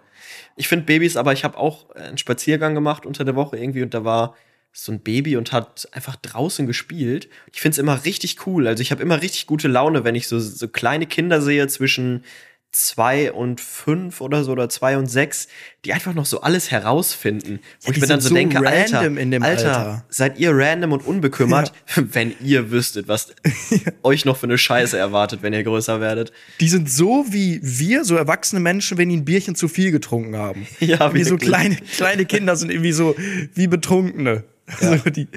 [0.57, 3.93] Ich finde Babys, aber ich habe auch einen Spaziergang gemacht unter der Woche irgendwie und
[3.93, 4.35] da war
[4.79, 7.29] so ein Baby und hat einfach draußen gespielt.
[7.51, 8.67] Ich finde es immer richtig cool.
[8.67, 12.23] Also ich habe immer richtig gute Laune, wenn ich so, so kleine Kinder sehe zwischen
[12.71, 15.47] zwei und fünf oder so oder zwei und sechs,
[15.83, 17.59] die einfach noch so alles herausfinden.
[17.81, 20.05] Wo Ja, ich die mir dann so so denke, Alter, random in dem Alter, Alter.
[20.09, 23.33] seid ihr random und unbekümmert, wenn ihr wüsstet, was
[24.03, 26.31] euch noch für eine Scheiße erwartet, wenn ihr größer werdet.
[26.59, 30.35] Die sind so wie wir, so erwachsene Menschen, wenn die ein Bierchen zu viel getrunken
[30.37, 30.67] haben.
[30.79, 33.15] Ja, wie so kleine, kleine Kinder sind irgendwie so
[33.55, 34.43] wie Betrunkene.
[34.81, 35.27] Also die,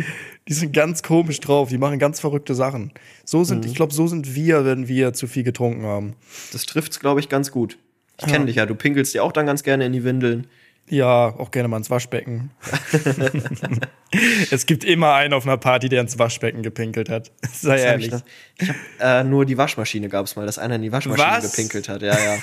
[0.49, 2.93] die sind ganz komisch drauf, die machen ganz verrückte Sachen.
[3.25, 3.45] So Mhm.
[3.45, 6.15] sind, ich glaube, so sind wir, wenn wir zu viel getrunken haben.
[6.53, 7.79] Das trifft's, glaube ich, ganz gut.
[8.21, 10.47] Ich kenne dich ja, du pinkelst dir auch dann ganz gerne in die Windeln.
[10.89, 12.51] Ja, auch gerne mal ins Waschbecken.
[14.51, 17.31] es gibt immer einen auf einer Party, der ins Waschbecken gepinkelt hat.
[17.53, 18.07] Sei hab ehrlich.
[18.07, 18.23] Ich, noch?
[18.59, 21.51] ich hab, äh, nur die Waschmaschine gab's mal, dass einer in die Waschmaschine Was?
[21.53, 22.03] gepinkelt hat.
[22.03, 22.39] Ja, ja.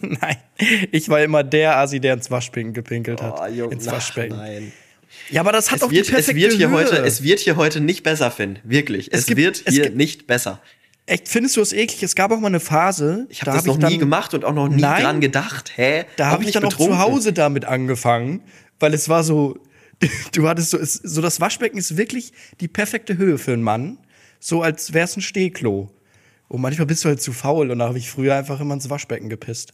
[0.00, 0.36] Nein,
[0.90, 3.38] ich war immer der Asi, der ins Waschbecken gepinkelt hat.
[3.40, 4.36] Oh, Junge, ins ach, Waschbecken.
[4.36, 4.72] nein.
[5.30, 6.76] Ja, aber das hat Es doch wird, die es, perfekte wird hier Höhe.
[6.76, 8.58] heute, es wird hier heute nicht besser, Finn.
[8.64, 9.08] Wirklich.
[9.12, 10.60] Es, gibt- wird es hier gibt- nicht besser.
[11.06, 12.02] Echt, findest du es eklig?
[12.04, 13.98] Es gab auch mal eine Phase, Ich habe da das hab noch ich dann, nie
[13.98, 15.02] gemacht und auch noch nie Nein.
[15.02, 15.72] dran gedacht.
[15.74, 16.04] Hä?
[16.16, 16.94] Da Auch habe ich dann auch betrunken.
[16.96, 18.42] zu Hause damit angefangen,
[18.78, 19.58] weil es war so,
[20.32, 23.98] du hattest so, es, so das Waschbecken ist wirklich die perfekte Höhe für einen Mann,
[24.38, 25.90] so als wär's ein Stehklo.
[26.48, 28.88] Und manchmal bist du halt zu faul und da habe ich früher einfach immer ins
[28.90, 29.72] Waschbecken gepisst.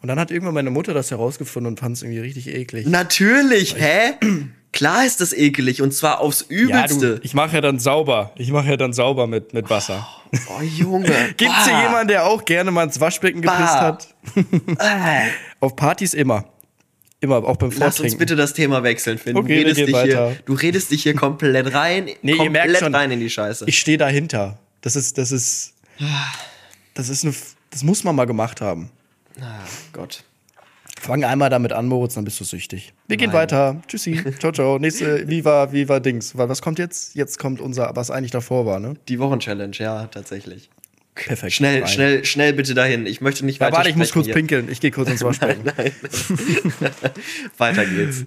[0.00, 2.86] Und dann hat irgendwann meine Mutter das herausgefunden und fand es irgendwie richtig eklig.
[2.86, 4.12] Natürlich, hä?
[4.72, 7.16] Klar ist das ekelig und zwar aufs ja, Übelste.
[7.16, 8.32] du, ich mache ja dann sauber.
[8.36, 10.08] Ich mache ja dann sauber mit, mit Wasser.
[10.48, 11.08] oh, Junge.
[11.36, 11.82] Gibt's hier Bah.
[11.82, 13.80] jemanden, der auch gerne mal ins Waschbecken gepisst Bah.
[13.82, 14.08] hat?
[14.78, 15.28] Äh.
[15.60, 16.46] Auf Partys immer.
[17.20, 18.04] Immer, auch beim Lass Vortrinken.
[18.14, 19.36] uns bitte das Thema wechseln, Finn.
[19.36, 20.28] Okay, du, redest dich weiter.
[20.30, 23.30] hier, du redest dich hier komplett rein, Nee, ihr komplett merkt schon, rein in die
[23.30, 23.66] Scheiße.
[23.68, 24.58] Ich stehe dahinter.
[24.80, 25.74] Das ist, das ist,
[26.94, 27.34] das ist eine,
[27.70, 28.90] das muss man mal gemacht haben.
[29.40, 29.44] ah,
[29.92, 30.24] Gott.
[31.02, 32.94] Fang einmal damit an, Moritz, dann bist du süchtig.
[33.08, 33.82] Wir gehen weiter.
[33.88, 34.22] Tschüssi.
[34.38, 34.78] Ciao, ciao.
[34.78, 36.38] Nächste, wie war, wie war Dings?
[36.38, 37.16] Weil Was kommt jetzt?
[37.16, 38.94] Jetzt kommt unser, was eigentlich davor war, ne?
[39.08, 40.70] Die Wochenchallenge, ja, tatsächlich.
[41.16, 41.54] Perfekt.
[41.54, 41.88] Schnell, Rein.
[41.88, 43.06] schnell, schnell bitte dahin.
[43.06, 44.34] Ich möchte nicht weiter warte, ich muss kurz hier.
[44.34, 44.68] pinkeln.
[44.70, 45.64] Ich gehe kurz ins Waschbecken.
[47.58, 48.24] Weiter geht's.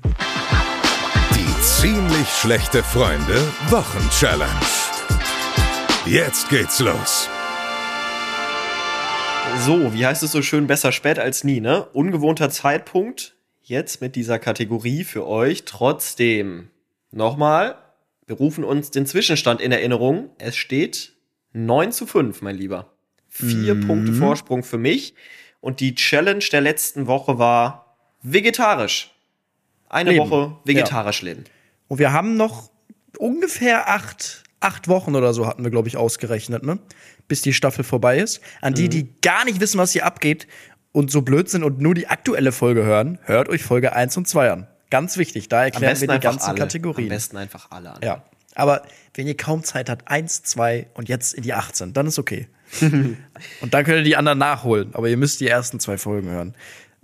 [1.33, 4.51] Die ziemlich schlechte Freunde Wochenchallenge.
[6.05, 7.29] Jetzt geht's los.
[9.63, 11.85] So, wie heißt es so schön, besser spät als nie, ne?
[11.93, 13.35] Ungewohnter Zeitpunkt.
[13.63, 15.65] Jetzt mit dieser Kategorie für euch.
[15.65, 16.69] Trotzdem,
[17.11, 17.77] nochmal,
[18.27, 20.29] wir rufen uns den Zwischenstand in Erinnerung.
[20.37, 21.13] Es steht
[21.53, 22.91] 9 zu 5, mein Lieber.
[23.27, 23.87] Vier Mhm.
[23.87, 25.15] Punkte Vorsprung für mich.
[25.61, 29.11] Und die Challenge der letzten Woche war vegetarisch.
[29.89, 30.29] Eine Leben.
[30.29, 31.45] Woche vegetarisch leben.
[31.87, 32.69] Und wir haben noch
[33.17, 36.77] ungefähr acht, acht Wochen oder so hatten wir, glaube ich, ausgerechnet, ne?
[37.27, 38.41] Bis die Staffel vorbei ist.
[38.61, 38.75] An Mhm.
[38.75, 40.47] die, die gar nicht wissen, was hier abgeht
[40.91, 44.27] und so blöd sind und nur die aktuelle Folge hören, hört euch Folge 1 und
[44.27, 44.67] 2 an.
[44.91, 46.57] Ganz wichtig, da erklären wir die ganzen alle.
[46.59, 47.07] Kategorien.
[47.07, 47.99] Am besten einfach alle an.
[48.03, 48.23] Ja.
[48.53, 48.83] Aber
[49.15, 52.47] wenn ihr kaum Zeit habt, 1, 2 und jetzt in die 18, dann ist okay.
[52.81, 54.91] und dann könnt ihr die anderen nachholen.
[54.93, 56.55] Aber ihr müsst die ersten zwei Folgen hören.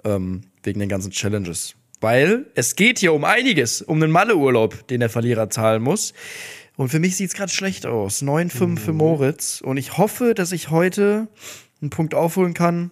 [0.03, 1.75] Ähm, wegen den ganzen Challenges.
[1.99, 6.13] Weil es geht hier um einiges, um den Malle-Urlaub, den der Verlierer zahlen muss.
[6.81, 8.23] Und für mich sieht's gerade schlecht aus.
[8.23, 9.61] 9-5 für Moritz.
[9.61, 11.27] Und ich hoffe, dass ich heute
[11.79, 12.89] einen Punkt aufholen kann.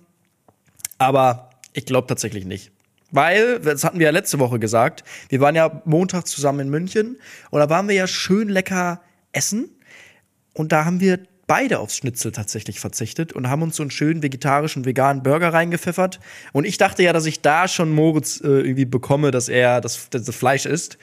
[1.00, 2.72] Aber ich glaube tatsächlich nicht.
[3.10, 7.18] Weil, das hatten wir ja letzte Woche gesagt, wir waren ja Montag zusammen in München
[7.50, 9.72] und da waren wir ja schön lecker essen.
[10.54, 14.22] Und da haben wir beide aufs Schnitzel tatsächlich verzichtet und haben uns so einen schönen
[14.22, 16.20] vegetarischen, veganen Burger reingepfeffert.
[16.54, 20.12] Und ich dachte ja, dass ich da schon Moritz äh, irgendwie bekomme, dass er das,
[20.12, 21.00] das Fleisch isst.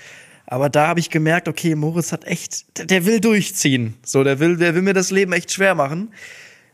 [0.46, 3.94] Aber da habe ich gemerkt, okay, Moritz hat echt, der, der will durchziehen.
[4.04, 6.12] So, der will, der will mir das Leben echt schwer machen.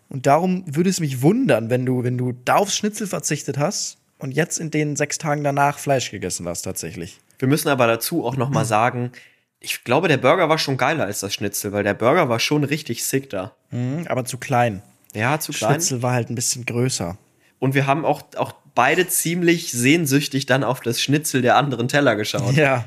[0.09, 3.97] Und darum würde es mich wundern, wenn du, wenn du da aufs Schnitzel verzichtet hast
[4.19, 7.19] und jetzt in den sechs Tagen danach Fleisch gegessen hast, tatsächlich.
[7.39, 9.11] Wir müssen aber dazu auch noch mal sagen,
[9.59, 12.65] ich glaube, der Burger war schon geiler als das Schnitzel, weil der Burger war schon
[12.65, 13.55] richtig sick da.
[13.71, 14.83] Mhm, aber zu klein.
[15.15, 15.73] Ja, zu klein.
[15.73, 17.17] Schnitzel war halt ein bisschen größer.
[17.59, 22.17] Und wir haben auch, auch beide ziemlich sehnsüchtig dann auf das Schnitzel der anderen Teller
[22.17, 22.55] geschaut.
[22.55, 22.85] Ja.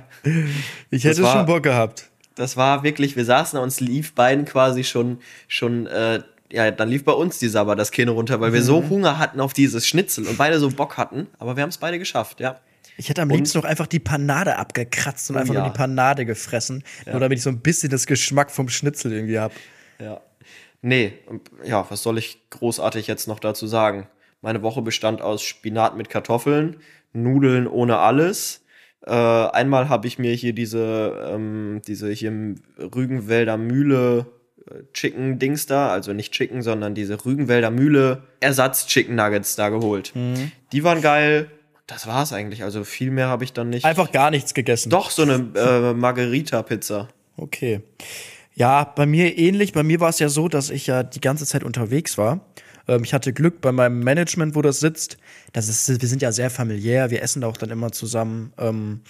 [0.90, 2.10] Ich hätte war- schon Bock gehabt.
[2.36, 6.90] Das war wirklich, wir saßen da, uns lief beiden quasi schon, schon, äh, ja, dann
[6.90, 8.90] lief bei uns die Sabber das Kinn runter, weil wir so Mhm.
[8.90, 11.28] Hunger hatten auf dieses Schnitzel und beide so Bock hatten.
[11.40, 12.60] Aber wir haben es beide geschafft, ja.
[12.98, 15.62] Ich hätte am liebsten noch einfach die Panade abgekratzt und Oh einfach ja.
[15.62, 16.84] nur die Panade gefressen.
[17.10, 19.52] Nur damit ich so ein bisschen das Geschmack vom Schnitzel irgendwie hab.
[20.00, 20.22] Ja.
[20.82, 24.08] Nee, und ja, was soll ich großartig jetzt noch dazu sagen?
[24.42, 26.78] Meine Woche bestand aus Spinat mit Kartoffeln,
[27.14, 28.62] Nudeln ohne alles.
[29.06, 34.26] Äh, einmal habe ich mir hier diese, ähm, diese hier im Rügenwälder Mühle
[34.68, 39.70] äh, Chicken Dings da, also nicht Chicken, sondern diese Rügenwälder Mühle Ersatz Chicken Nuggets da
[39.70, 40.14] geholt.
[40.72, 41.52] Die waren geil.
[41.88, 42.64] Das war's eigentlich.
[42.64, 43.86] Also viel mehr habe ich dann nicht.
[43.86, 44.90] Einfach gar nichts gegessen.
[44.90, 47.10] Doch so eine äh, Margarita Pizza.
[47.38, 47.82] Okay.
[48.56, 49.74] Ja, bei mir ähnlich.
[49.74, 52.40] Bei mir war es ja so, dass ich ja die ganze Zeit unterwegs war.
[52.88, 55.18] Ähm, ich hatte Glück bei meinem Management, wo das sitzt.
[55.54, 57.10] Das ist, wir sind ja sehr familiär.
[57.10, 58.54] Wir essen da auch dann immer zusammen.
[58.58, 59.02] Ähm,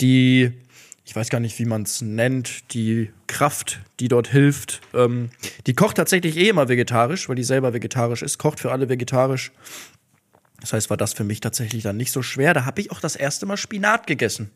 [0.00, 0.52] die,
[1.04, 5.30] ich weiß gar nicht, wie man es nennt, die Kraft, die dort hilft, ähm,
[5.66, 9.52] die kocht tatsächlich eh immer vegetarisch, weil die selber vegetarisch ist, kocht für alle vegetarisch.
[10.60, 12.52] Das heißt, war das für mich tatsächlich dann nicht so schwer.
[12.52, 14.50] Da habe ich auch das erste Mal Spinat gegessen.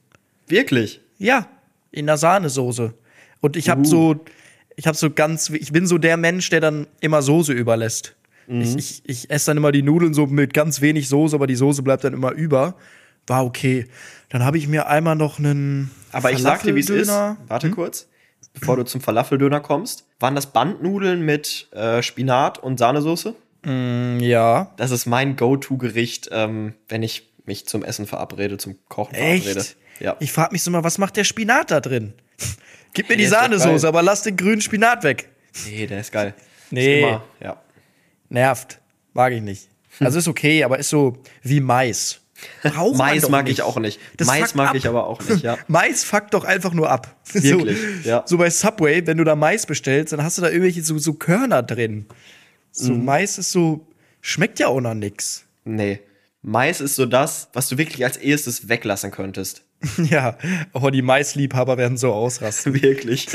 [0.49, 1.01] Wirklich?
[1.19, 1.49] Ja,
[1.93, 2.95] in der Sahnesoße.
[3.41, 4.25] Und ich habe so,
[4.77, 8.17] ich habe so ganz, ich bin so der Mensch, der dann immer Soße überlässt.
[8.49, 11.55] Ich, ich, ich esse dann immer die Nudeln so mit ganz wenig Soße, aber die
[11.55, 12.75] Soße bleibt dann immer über.
[13.27, 13.87] War okay.
[14.29, 15.91] Dann habe ich mir einmal noch einen.
[16.11, 17.09] Aber ich sag dir, wie es ist.
[17.47, 18.09] Warte kurz.
[18.55, 20.07] Bevor du zum Falafeldöner kommst.
[20.21, 23.35] Waren das Bandnudeln mit äh, Spinat und Sahnesoße?
[23.65, 24.73] Ja.
[24.77, 29.61] Das ist mein Go-To-Gericht, ähm, wenn ich mich zum Essen verabrede, zum Kochen verabrede.
[29.61, 29.77] Echt?
[30.01, 30.17] Ja.
[30.19, 32.13] Ich frage mich so mal, was macht der Spinat da drin?
[32.95, 35.29] Gib mir die ist doch Sahnesoße, aber lass den grünen Spinat weg.
[35.67, 36.35] nee, der ist geil.
[36.71, 37.01] Nee.
[37.01, 37.63] Ist immer, ja.
[38.33, 38.81] Nervt.
[39.13, 39.69] Mag ich nicht.
[40.01, 42.21] Also ist okay, aber ist so wie Mais.
[42.63, 43.59] Braucht Mais mag nicht.
[43.59, 44.01] ich auch nicht.
[44.17, 44.75] Das Mais mag ab.
[44.75, 45.59] ich aber auch nicht, ja.
[45.69, 47.15] Mais fuckt doch einfach nur ab.
[47.33, 48.23] Wirklich, so, ja.
[48.27, 51.13] So bei Subway, wenn du da Mais bestellst, dann hast du da irgendwelche so, so
[51.13, 52.07] Körner drin.
[52.73, 53.05] So Mhm.
[53.05, 53.87] Mais ist so,
[54.23, 55.45] schmeckt ja auch noch nix.
[55.65, 56.01] Nee.
[56.41, 59.63] Mais ist so das, was du wirklich als erstes weglassen könntest.
[60.11, 60.37] ja,
[60.73, 62.81] aber die Maisliebhaber werden so ausrasten.
[62.83, 63.29] Wirklich.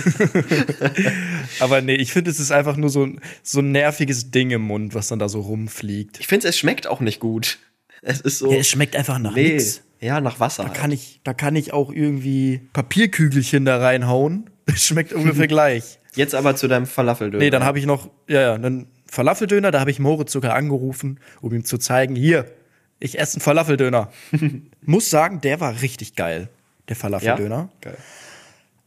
[1.60, 4.62] aber nee, ich finde, es ist einfach nur so, ein- so ein nerviges Ding im
[4.62, 6.20] Mund, was dann da so rumfliegt.
[6.20, 7.60] Ich finde, es schmeckt auch nicht gut.
[8.02, 8.52] Es ist so.
[8.52, 9.54] Ja, es schmeckt einfach nach nee.
[9.54, 9.82] nix.
[10.00, 10.64] Ja, nach Wasser.
[10.64, 10.78] Da halt.
[10.78, 14.50] kann, ich, da kann ich auch irgendwie Papierkügelchen da reinhauen.
[14.70, 15.98] Es schmeckt ungefähr gleich.
[16.14, 17.42] Jetzt aber zu deinem Falafeldöner.
[17.42, 21.22] Nee, dann habe ich noch, ja, ja, einen Falafeldöner, da habe ich Moritz sogar angerufen,
[21.40, 22.52] um ihm zu zeigen, hier,
[23.00, 24.12] ich esse einen Falafeldöner.
[24.82, 26.50] Muss sagen, der war richtig geil,
[26.90, 27.70] der Falafeldöner.
[27.82, 27.98] Geil.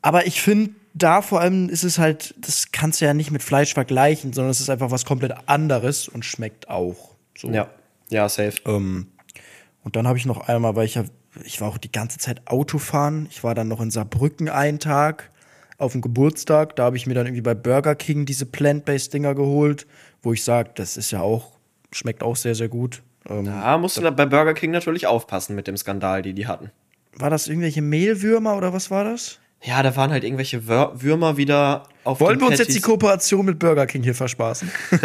[0.03, 3.43] Aber ich finde, da vor allem ist es halt, das kannst du ja nicht mit
[3.43, 7.15] Fleisch vergleichen, sondern es ist einfach was komplett anderes und schmeckt auch.
[7.37, 7.51] So.
[7.51, 7.69] Ja.
[8.11, 8.55] Ja, safe.
[8.67, 9.07] Ähm,
[9.85, 11.05] und dann habe ich noch einmal, weil ich ja,
[11.45, 13.29] ich war auch die ganze Zeit Autofahren.
[13.31, 15.31] Ich war dann noch in Saarbrücken einen Tag
[15.79, 16.75] auf dem Geburtstag.
[16.77, 19.87] Da habe ich mir dann irgendwie bei Burger King diese Plant-Based-Dinger geholt,
[20.23, 21.53] wo ich sage, das ist ja auch,
[21.93, 23.03] schmeckt auch sehr, sehr gut.
[23.29, 26.71] Ähm, Da musst du bei Burger King natürlich aufpassen mit dem Skandal, die die hatten.
[27.15, 29.39] War das irgendwelche Mehlwürmer oder was war das?
[29.63, 32.81] Ja, da waren halt irgendwelche Wör Würmer wieder auf Wollen wir uns jetzt die.
[32.81, 34.71] Kooperation mit Burger King hier verspaßen?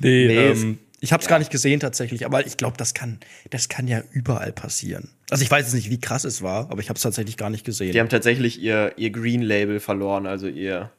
[0.00, 3.18] nee, Nee, ähm, ich habe es gar nicht gesehen tatsächlich, aber ich glaube, das kann,
[3.50, 5.08] das kann ja überall passieren.
[5.30, 7.50] Also ich weiß jetzt nicht, wie krass es war, aber ich habe es tatsächlich gar
[7.50, 7.92] nicht gesehen.
[7.92, 10.90] Die haben tatsächlich ihr, ihr Green Label verloren, also ihr.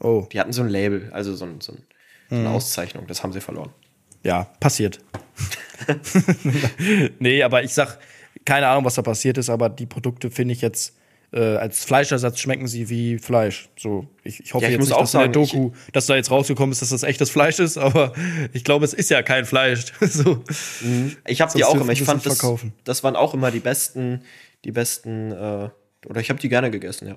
[0.00, 2.46] oh, Die hatten so ein Label, also so, ein, so, ein, so Mhm.
[2.46, 3.70] eine Auszeichnung, das haben sie verloren.
[4.22, 5.00] Ja, passiert.
[7.18, 7.98] nee, aber ich sag,
[8.44, 10.94] keine Ahnung, was da passiert ist, aber die Produkte finde ich jetzt
[11.32, 13.68] äh, als Fleischersatz schmecken sie wie Fleisch.
[13.78, 15.72] So, ich, ich hoffe Ja, ich jetzt muss nicht, auch dass in der sagen, Doku,
[15.92, 18.12] dass da jetzt rausgekommen ist, dass das echtes Fleisch ist, aber
[18.52, 19.86] ich glaube, es ist ja kein Fleisch.
[20.00, 20.44] so.
[21.26, 22.44] Ich habe die auch immer, ich fand das,
[22.84, 24.22] das waren auch immer die besten,
[24.64, 25.70] die besten, äh,
[26.06, 27.16] oder ich habe die gerne gegessen, ja.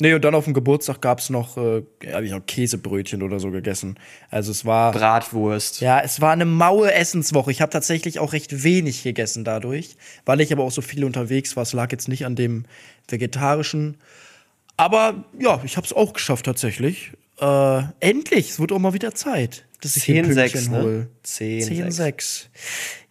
[0.00, 3.38] Nee, und dann auf dem Geburtstag gab es noch, äh, habe ich noch Käsebrötchen oder
[3.38, 3.98] so gegessen.
[4.30, 4.92] Also es war.
[4.92, 5.80] Bratwurst.
[5.80, 7.50] Ja, es war eine maue Essenswoche.
[7.50, 11.56] Ich habe tatsächlich auch recht wenig gegessen dadurch, weil ich aber auch so viel unterwegs
[11.56, 11.62] war.
[11.62, 12.64] Es lag jetzt nicht an dem
[13.06, 13.98] vegetarischen.
[14.78, 17.12] Aber ja, ich habe es auch geschafft tatsächlich.
[17.42, 20.82] Äh, endlich, es wird auch mal wieder Zeit, dass ich hier 10, 6, Pünktchen ne?
[20.82, 21.08] hol.
[21.24, 21.96] 10, 10, 6.
[21.96, 22.48] 6.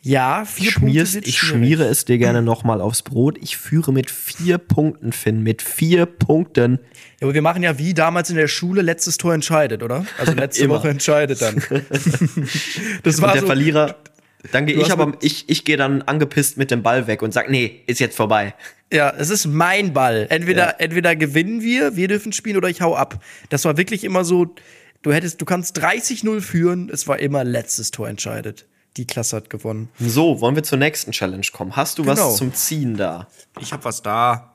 [0.03, 3.37] Ja, vier Ich, Punkte ich schmiere es dir gerne nochmal aufs Brot.
[3.41, 5.43] Ich führe mit vier Punkten, Finn.
[5.43, 6.79] Mit vier Punkten.
[7.19, 10.05] Ja, aber wir machen ja wie damals in der Schule, letztes Tor entscheidet, oder?
[10.17, 10.69] Also letzte.
[10.69, 11.55] Woche entscheidet dann.
[13.03, 13.95] das war Und der so, Verlierer.
[14.51, 17.49] Dann gehe ich aber, ich, ich gehe dann angepisst mit dem Ball weg und sag,
[17.49, 18.55] nee, ist jetzt vorbei.
[18.91, 20.25] Ja, es ist mein Ball.
[20.29, 20.75] Entweder, Ja.
[20.79, 23.23] entweder gewinnen wir, wir dürfen spielen, oder ich hau ab.
[23.49, 24.53] Das war wirklich immer so,
[25.03, 28.65] du hättest, du kannst 30-0 führen, es war immer letztes Tor entscheidet.
[28.97, 29.87] Die Klasse hat gewonnen.
[29.99, 31.75] So, wollen wir zur nächsten Challenge kommen?
[31.77, 32.15] Hast du Genau.
[32.31, 33.27] was zum Ziehen da?
[33.61, 34.50] Ich hab was da.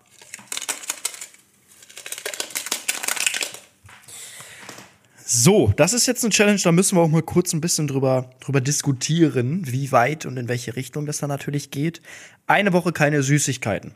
[5.28, 8.30] So, das ist jetzt eine Challenge, da müssen wir auch mal kurz ein bisschen drüber,
[8.38, 12.00] drüber diskutieren, wie weit und in welche Richtung das dann natürlich geht.
[12.46, 13.90] Eine Woche keine Süßigkeiten.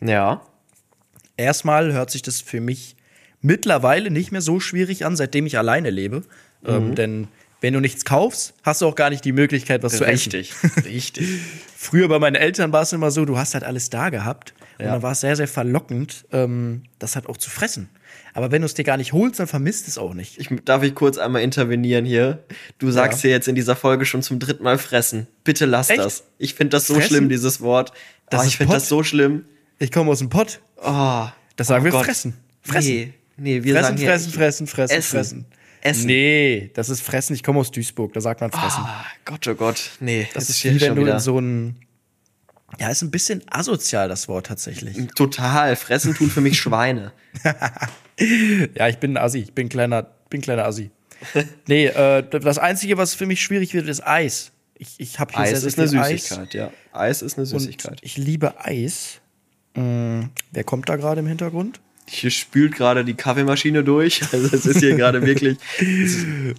[0.00, 0.40] Ja.
[1.36, 2.94] Erstmal hört sich das für mich
[3.40, 6.22] mittlerweile nicht mehr so schwierig an, seitdem ich alleine lebe.
[6.64, 7.26] Ähm, denn
[7.60, 10.30] wenn du nichts kaufst, hast du auch gar nicht die Möglichkeit, was zu essen.
[10.30, 10.54] Richtig,
[10.84, 11.28] richtig.
[11.76, 14.54] Früher bei meinen Eltern war es immer so, du hast halt alles da gehabt.
[14.78, 14.92] Und Ja.
[14.92, 17.88] dann war es sehr, sehr verlockend, ähm, das halt auch zu fressen.
[18.38, 20.38] Aber wenn du es dir gar nicht holst, dann vermisst es auch nicht.
[20.38, 22.44] Ich, darf ich kurz einmal intervenieren hier?
[22.78, 25.26] Du sagst hier jetzt in dieser Folge schon zum dritten Mal fressen.
[25.42, 25.98] Bitte lass Echt?
[25.98, 26.22] das.
[26.38, 27.08] Ich finde das so Fressen?
[27.08, 27.92] schlimm, dieses Wort.
[28.30, 29.44] Das ist ich finde das so schlimm.
[29.80, 30.60] Ich komme aus dem Pott.
[30.76, 31.26] Oh,
[31.56, 32.04] Das sagen oh wir Gott.
[32.04, 32.34] fressen.
[32.62, 32.88] Fressen.
[32.92, 35.10] Nee, nee wir fressen, sagen hier, fressen, fressen, fressen, Essen.
[35.10, 35.44] fressen.
[35.80, 36.06] Essen.
[36.06, 37.34] Nee, das ist fressen.
[37.34, 38.84] Ich komme aus Duisburg, da sagt man fressen.
[38.84, 39.90] Ah, Gott, oh Gott.
[39.98, 41.74] Nee, das ist hier wie wenn du wieder- in so ein.
[42.78, 44.96] Ja, ist ein bisschen asozial, das Wort tatsächlich.
[45.16, 45.74] Total.
[45.76, 47.12] Fressen tun für mich Schweine.
[48.74, 49.38] Ja, ich bin ein Assi.
[49.40, 50.90] Ich bin ein kleiner, bin ein kleiner Assi.
[51.66, 54.52] nee, äh, das Einzige, was für mich schwierig wird, ist Eis.
[54.78, 56.22] Ich, ich habe hier Eis sehr, sehr ist eine viel Eis.
[56.28, 56.70] Süßigkeit, ja.
[56.92, 57.98] Eis ist eine Und Süßigkeit.
[58.02, 59.20] ich liebe Eis.
[59.74, 60.22] Mm,
[60.52, 61.80] wer kommt da gerade im Hintergrund?
[62.06, 64.22] Hier spült gerade die Kaffeemaschine durch.
[64.32, 65.58] Also es ist hier gerade wirklich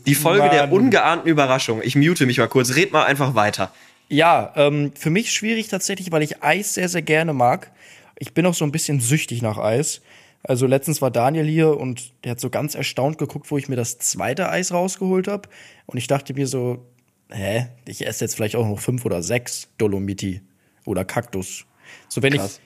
[0.06, 0.72] die Folge der Mann.
[0.74, 1.82] ungeahnten Überraschung.
[1.82, 2.76] Ich mute mich mal kurz.
[2.76, 3.74] Red mal einfach weiter.
[4.10, 7.72] Ja, ähm, für mich schwierig tatsächlich, weil ich Eis sehr, sehr gerne mag.
[8.18, 10.02] Ich bin auch so ein bisschen süchtig nach Eis.
[10.44, 13.76] Also letztens war Daniel hier und der hat so ganz erstaunt geguckt, wo ich mir
[13.76, 15.48] das zweite Eis rausgeholt habe.
[15.86, 16.86] Und ich dachte mir so,
[17.30, 20.42] hä, ich esse jetzt vielleicht auch noch fünf oder sechs Dolomiti
[20.86, 21.66] oder Kaktus.
[22.08, 22.62] So wenn Krass.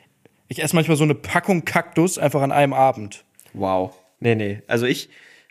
[0.47, 3.25] ich, ich esse manchmal so eine Packung Kaktus einfach an einem Abend.
[3.53, 3.93] Wow.
[4.19, 4.61] Nee, nee.
[4.67, 5.09] Also ich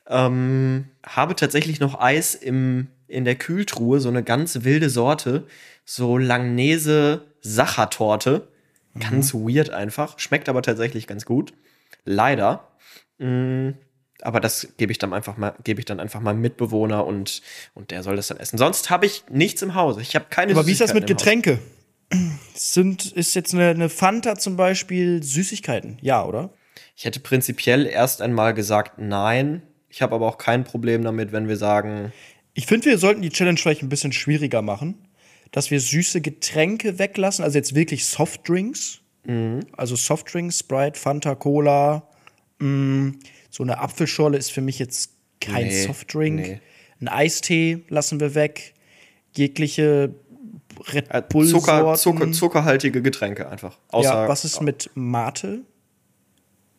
[0.08, 5.46] ähm, habe tatsächlich noch Eis im, in der Kühltruhe, so eine ganz wilde Sorte.
[5.84, 8.48] So Langnese Sachertorte.
[8.98, 10.18] Ganz weird einfach.
[10.18, 11.52] Schmeckt aber tatsächlich ganz gut.
[12.04, 12.68] Leider.
[13.18, 13.70] Mm,
[14.20, 17.42] aber das gebe ich dann einfach mal, gebe ich dann einfach mal Mitbewohner und,
[17.74, 18.58] und der soll das dann essen.
[18.58, 19.98] Sonst habe ich nichts im Haus.
[19.98, 21.06] Ich habe keine Aber wie ist das mit.
[21.06, 21.58] Getränke?
[22.54, 25.98] Sind, ist jetzt eine, eine Fanta zum Beispiel Süßigkeiten?
[26.02, 26.50] Ja, oder?
[26.94, 29.62] Ich hätte prinzipiell erst einmal gesagt, nein.
[29.88, 32.12] Ich habe aber auch kein Problem damit, wenn wir sagen,
[32.54, 35.08] Ich finde, wir sollten die Challenge vielleicht ein bisschen schwieriger machen,
[35.52, 39.00] dass wir süße Getränke weglassen, also jetzt wirklich Softdrinks.
[39.76, 42.08] Also Softdrinks, Sprite, Fanta, Cola.
[42.58, 43.10] Mm,
[43.50, 46.36] so eine Apfelschorle ist für mich jetzt kein Nee, Softdrink.
[46.40, 46.60] nee.
[47.00, 48.74] Ein Eistee lassen wir weg.
[49.36, 50.14] Jegliche
[50.92, 53.78] Red Äh, Bull Zucker, Zucker, zuckerhaltige Getränke einfach.
[53.88, 55.60] Außer, ja, was ist mit Mate?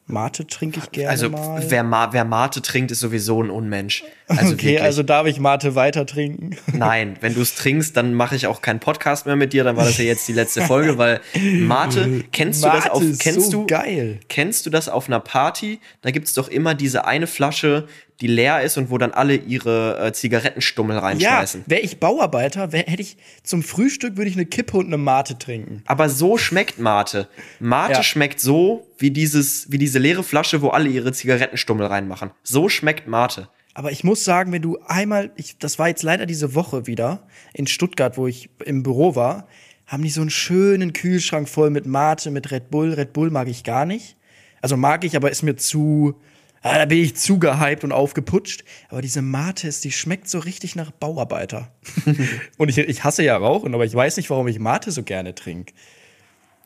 [0.05, 1.63] Mate trinke ich gerne also mal.
[1.69, 4.03] wer, Ma wer Mate trinkt, ist sowieso ein Unmensch.
[4.27, 4.81] Also okay, wirklich.
[4.81, 6.57] also darf ich Mate weiter trinken?
[6.73, 9.63] Nein, wenn du es trinkst, dann mache ich auch keinen Podcast mehr mit dir.
[9.63, 13.03] Dann war das ja jetzt die letzte Folge, weil Mate, kennst du das Mate auf,
[13.19, 14.19] kennst so du, geil.
[14.27, 15.79] kennst du das auf einer Party?
[16.01, 17.87] Da gibt es doch immer diese eine Flasche,
[18.23, 21.63] die leer ist und wo dann alle ihre äh, Zigarettenstummel Ja, reinschmeißen.
[21.67, 25.37] wäre ich Bauarbeiter, wär, hätte ich zum Frühstück würde ich eine Kippe und eine Mate
[25.37, 25.83] trinken.
[25.85, 27.27] Aber so schmeckt Mate.
[27.59, 28.03] Mate Ja.
[28.03, 32.31] schmeckt so wie dieses, wie diese leere Flasche, wo alle ihre Zigarettenstummel reinmachen.
[32.43, 33.49] So schmeckt Mate.
[33.73, 37.27] Aber ich muss sagen, wenn du einmal, ich, das war jetzt leider diese Woche wieder
[37.53, 39.47] in Stuttgart, wo ich im Büro war,
[39.85, 42.93] haben die so einen schönen Kühlschrank voll mit Mate, mit Red Bull.
[42.93, 44.15] Red Bull mag ich gar nicht.
[44.61, 46.15] Also mag ich, aber ist mir zu,
[46.63, 48.63] ah, da bin ich zu gehypt und aufgeputscht.
[48.89, 51.71] Aber diese Mate ist, die schmeckt so richtig nach Bauarbeiter.
[52.57, 55.35] und ich, ich hasse ja Rauchen, aber ich weiß nicht, warum ich Mate so gerne
[55.35, 55.73] trinke.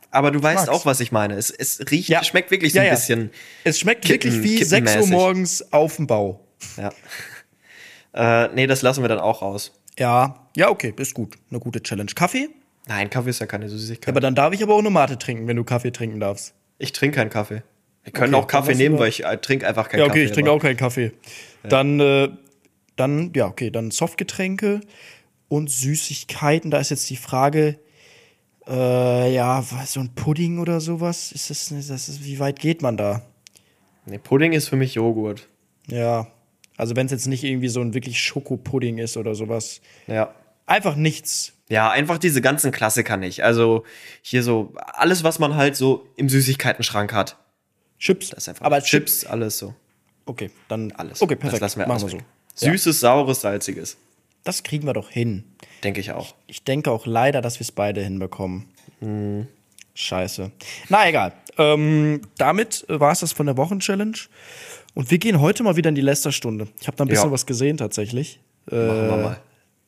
[0.10, 0.70] Aber du weißt mag's.
[0.70, 1.36] auch, was ich meine.
[1.36, 2.24] Es, es riecht, Ja.
[2.24, 2.94] schmeckt wirklich so Ja, ein ja.
[2.96, 3.30] bisschen.
[3.66, 6.48] Es schmeckt Kippen- wirklich wie 6 Uhr morgens auf dem Bau.
[6.78, 6.92] Ja.
[8.48, 9.74] äh, nee, das lassen wir dann auch raus.
[10.00, 11.36] Ja, ja, okay, ist gut.
[11.50, 12.12] Eine gute Challenge.
[12.16, 12.50] Kaffee?
[12.88, 14.10] Nein, Kaffee ist ja keine Süßigkeit.
[14.10, 16.54] Aber dann darf ich aber auch eine Mate trinken, wenn du Kaffee trinken darfst.
[16.78, 17.64] ich trinke keinen Kaffee.
[18.08, 20.20] Wir können Okay, auch Kaffee nehmen, weil ich äh, trinke einfach keinen Ja, Kaffee.
[20.20, 21.12] okay, ich trinke aber- auch keinen Kaffee.
[21.64, 22.30] Dann, äh,
[22.96, 24.80] dann, ja, okay, dann Softgetränke
[25.50, 26.72] und Süßigkeiten.
[26.72, 27.78] Da ist jetzt die Frage,
[28.66, 31.34] äh, ja, so ein Pudding oder sowas?
[31.34, 33.24] Ist das, das ist, wie weit geht man da?
[34.06, 35.50] Nee, Pudding ist für mich Joghurt.
[35.90, 36.28] Ja,
[36.78, 39.82] also wenn es jetzt nicht irgendwie so ein wirklich Schokopudding ist oder sowas.
[40.08, 40.34] Ja.
[40.66, 41.52] Einfach nichts.
[41.70, 43.44] Ja, einfach diese ganzen Klassiker nicht.
[43.44, 43.84] Also
[44.22, 47.36] hier so alles, was man halt so im Süßigkeitenschrank hat.
[48.00, 48.30] Chips.
[48.30, 49.74] Das ist einfach aber Chips, alles so.
[50.26, 51.22] Okay, dann Alles.
[51.22, 51.62] Okay, Das perfekt.
[51.62, 52.18] lassen wir Machen wir so.
[52.56, 53.98] Süßes, saures, salziges.
[54.44, 55.44] das kriegen wir doch hin.
[55.84, 56.36] Denke ich auch.
[56.48, 58.68] Ich denke auch leider, dass wir es beide hinbekommen.
[59.94, 60.52] Scheiße.
[60.90, 61.34] Na egal.
[61.58, 64.18] Ähm, damit war es das von der Wochenchallenge.
[64.94, 66.68] Und wir gehen heute mal wieder in die Lästerstunde.
[66.82, 67.32] Ich habe da ein bisschen Ja.
[67.32, 68.40] was gesehen tatsächlich.
[68.72, 69.40] Äh, Machen wir mal.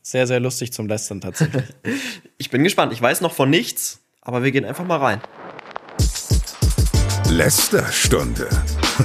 [0.02, 1.64] Sehr, sehr lustig zum Lästern tatsächlich.
[2.38, 2.94] Ich bin gespannt.
[2.94, 5.22] Ich weiß noch von nichts, aber wir gehen einfach mal rein.
[7.40, 8.50] Lästerstunde.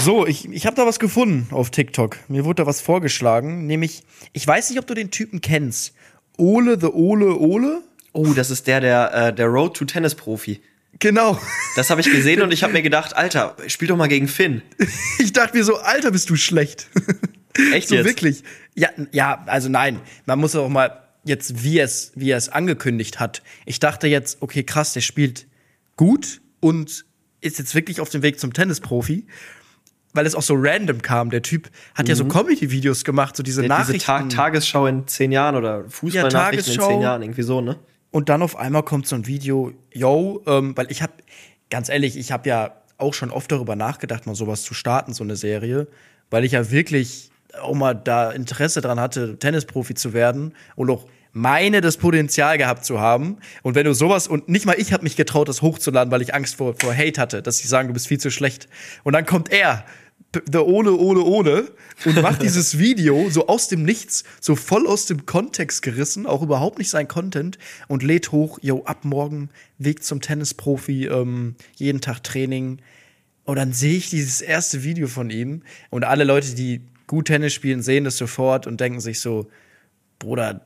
[0.04, 2.18] so, ich, ich habe da was gefunden auf TikTok.
[2.28, 3.66] Mir wurde da was vorgeschlagen.
[3.66, 5.94] Nämlich, ich weiß nicht, ob du den Typen kennst.
[6.38, 7.82] Ole the Ole Ole?
[8.12, 10.60] Oh, das ist der, der, äh, der Road to Tennis Profi.
[11.00, 11.40] Genau.
[11.78, 14.64] Das habe ich gesehen und ich habe mir gedacht, Alter, spiel doch mal gegen Finn.
[15.20, 16.90] Ich dachte mir so, Alter, bist du schlecht.
[17.72, 18.06] Echt so jetzt?
[18.06, 18.44] wirklich.
[18.76, 23.22] Ja, ja, also nein, man muss auch mal jetzt, wie es, wie er es angekündigt
[23.22, 23.44] hat.
[23.66, 25.48] Ich dachte jetzt, okay, krass, der spielt
[25.96, 27.06] gut und
[27.42, 29.28] ist jetzt wirklich auf dem Weg zum Tennisprofi.
[30.14, 31.30] Weil es auch so random kam.
[31.30, 33.68] Der Typ hat ja so Comedy-Videos gemacht, so diese Mhm.
[33.68, 34.30] Der, diese Nachrichten.
[34.30, 36.88] Ta Tagesschau in zehn Jahren oder Fußballnachrichten in Tagesschau.
[36.88, 37.78] zehn Jahren, irgendwie so, ne?
[38.12, 41.12] Und dann auf einmal kommt so ein Video, yo, ähm, weil ich habe,
[41.70, 45.26] ganz ehrlich, ich habe ja auch schon oft darüber nachgedacht, mal sowas zu starten, so
[45.26, 45.90] eine Serie,
[46.30, 47.30] weil ich ja wirklich
[47.62, 52.86] auch mal da Interesse dran hatte, Tennisprofi zu werden und auch meine das Potenzial gehabt
[52.86, 53.38] zu haben.
[53.62, 56.34] Und wenn du sowas, und nicht mal ich habe mich getraut, das hochzuladen, weil ich
[56.34, 58.70] Angst vor, vor Hate hatte, dass sie sagen, du bist viel zu schlecht.
[59.04, 59.84] Und dann kommt er,
[60.48, 61.72] der Ole, Ole, Ole,
[62.06, 66.42] und macht dieses Video so aus dem Nichts, so voll aus dem Kontext gerissen, auch
[66.42, 67.58] überhaupt nicht sein Content,
[67.90, 72.80] und lädt hoch, yo, ab morgen, Weg zum Tennisprofi, ähm, jeden Tag Training.
[73.44, 77.54] Und dann sehe ich dieses erste Video von ihm und alle Leute, die gut Tennis
[77.54, 79.50] spielen, sehen das sofort und denken sich so,
[80.18, 80.66] Bruder,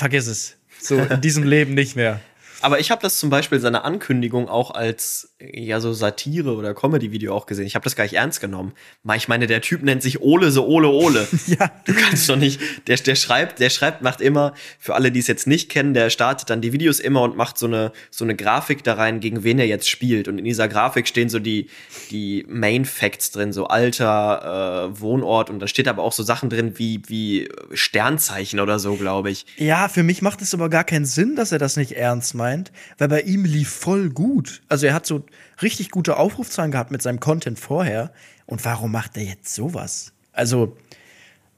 [0.00, 0.56] vergiss es.
[0.80, 2.20] So in diesem Leben nicht mehr.
[2.62, 7.34] Aber ich habe das zum Beispiel seine Ankündigung auch als ja so Satire oder Comedy-Video
[7.34, 7.66] auch gesehen.
[7.66, 8.72] Ich habe das gar nicht ernst genommen.
[9.16, 11.26] Ich meine, der Typ nennt sich Ole so Ole Ole.
[11.46, 11.70] Ja.
[11.84, 12.60] Du kannst doch nicht.
[12.86, 16.10] Der, der schreibt, der schreibt, macht immer für alle, die es jetzt nicht kennen, der
[16.10, 19.42] startet dann die Videos immer und macht so eine so eine Grafik da rein, gegen
[19.42, 20.28] wen er jetzt spielt.
[20.28, 21.68] Und in dieser Grafik stehen so die
[22.10, 26.50] die Main Facts drin, so Alter, äh, Wohnort und da steht aber auch so Sachen
[26.50, 29.46] drin wie wie Sternzeichen oder so, glaube ich.
[29.56, 32.70] Ja, für mich macht es aber gar keinen Sinn, dass er das nicht ernst meint,
[32.98, 34.60] weil bei ihm lief voll gut.
[34.68, 35.24] Also er hat so
[35.62, 38.12] richtig gute Aufrufzahlen gehabt mit seinem Content vorher.
[38.46, 40.12] Und warum macht er jetzt sowas?
[40.32, 40.76] Also,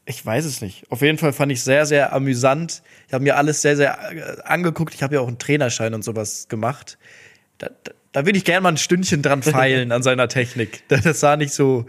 [0.05, 0.91] ich weiß es nicht.
[0.91, 2.83] Auf jeden Fall fand ich sehr, sehr amüsant.
[3.07, 4.95] Ich habe mir alles sehr, sehr äh, angeguckt.
[4.95, 6.99] Ich habe ja auch einen Trainerschein und sowas gemacht.
[7.59, 10.83] Da, da, da will ich gerne mal ein Stündchen dran feilen an seiner Technik.
[10.89, 11.87] Das sah nicht so.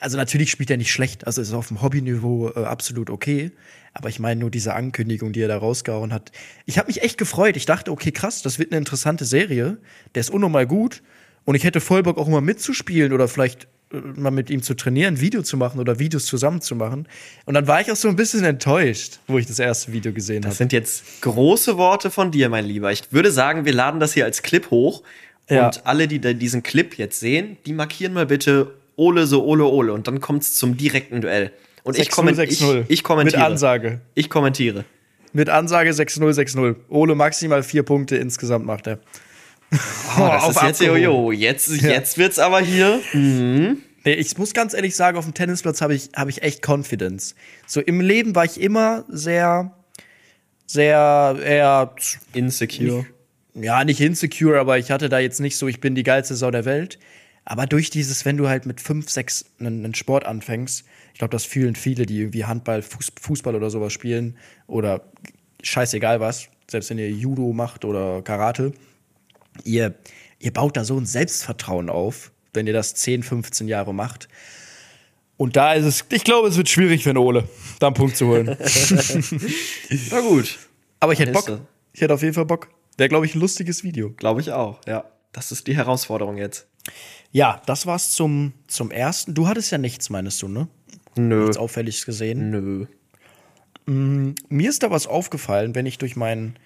[0.00, 1.26] Also natürlich spielt er nicht schlecht.
[1.26, 3.52] Also ist auf dem Hobbyniveau äh, absolut okay.
[3.92, 6.32] Aber ich meine nur diese Ankündigung, die er da rausgehauen hat.
[6.64, 7.56] Ich habe mich echt gefreut.
[7.56, 9.78] Ich dachte, okay, krass, das wird eine interessante Serie.
[10.14, 11.02] Der ist unnormal gut.
[11.50, 14.74] Und ich hätte voll Bock auch mal mitzuspielen oder vielleicht äh, mal mit ihm zu
[14.74, 17.08] trainieren, ein Video zu machen oder Videos zusammen zu machen.
[17.44, 20.42] Und dann war ich auch so ein bisschen enttäuscht, wo ich das erste Video gesehen
[20.42, 20.56] Das habe.
[20.58, 22.92] sind jetzt große Worte von dir, mein Lieber.
[22.92, 25.02] Ich würde sagen, wir laden das hier als Clip hoch.
[25.48, 25.66] Ja.
[25.66, 29.92] Und alle, die diesen Clip jetzt sehen, die markieren mal bitte Ole so Ole Ole.
[29.92, 31.50] Und dann kommt's zum direkten Duell.
[31.82, 32.84] Und ich, 6-0, kommen, ich, 6-0.
[32.86, 33.40] ich kommentiere.
[33.40, 34.00] Mit Ansage.
[34.14, 34.84] Ich kommentiere.
[35.32, 36.76] Mit Ansage 6-0, 6-0.
[36.90, 39.00] Ole maximal vier Punkte insgesamt macht er.
[39.72, 43.00] Oh, das auf ist jetzt, jo, jetzt, jetzt wird's aber hier.
[44.04, 47.34] Nee, ich muss ganz ehrlich sagen, auf dem Tennisplatz habe ich, hab ich echt Confidence.
[47.66, 49.72] So im Leben war ich immer sehr,
[50.66, 51.94] sehr eher,
[52.32, 53.06] Insecure.
[53.54, 56.50] ja, nicht insecure, aber ich hatte da jetzt nicht so, ich bin die geilste Sau
[56.50, 56.98] der Welt.
[57.44, 61.44] Aber durch dieses, wenn du halt mit fünf, sechs einen, Sport anfängst, ich glaube, das
[61.44, 65.02] fühlen viele, die irgendwie Handball, Fuß, Fußball oder sowas spielen oder
[65.62, 68.72] scheißegal was, selbst wenn ihr Judo macht oder Karate,
[69.64, 69.94] ihr,
[70.38, 74.28] ihr baut da so ein Selbstvertrauen auf, wenn ihr das 10, 15 Jahre macht.
[75.36, 77.48] Und da ist es, ich glaube, es wird schwierig für einen Ole,
[77.78, 78.46] da einen Punkt zu holen.
[80.10, 80.58] Na gut.
[81.00, 81.60] Aber ich hätte Bock.
[81.92, 82.68] Ich hätte auf jeden Fall Bock.
[82.98, 84.10] Wäre, glaube ich, ein lustiges Video.
[84.10, 85.04] Glaube ich auch, ja.
[85.32, 86.66] Das ist die Herausforderung jetzt.
[87.32, 89.34] Ja, das war's zum, zum ersten.
[89.34, 90.68] Du hattest ja nichts, meinst du, ne?
[91.16, 91.42] Nö.
[91.42, 92.50] Nichts Auffälliges gesehen.
[92.50, 92.86] Nö.
[93.86, 96.56] Mir ist da was aufgefallen, wenn ich durch mein,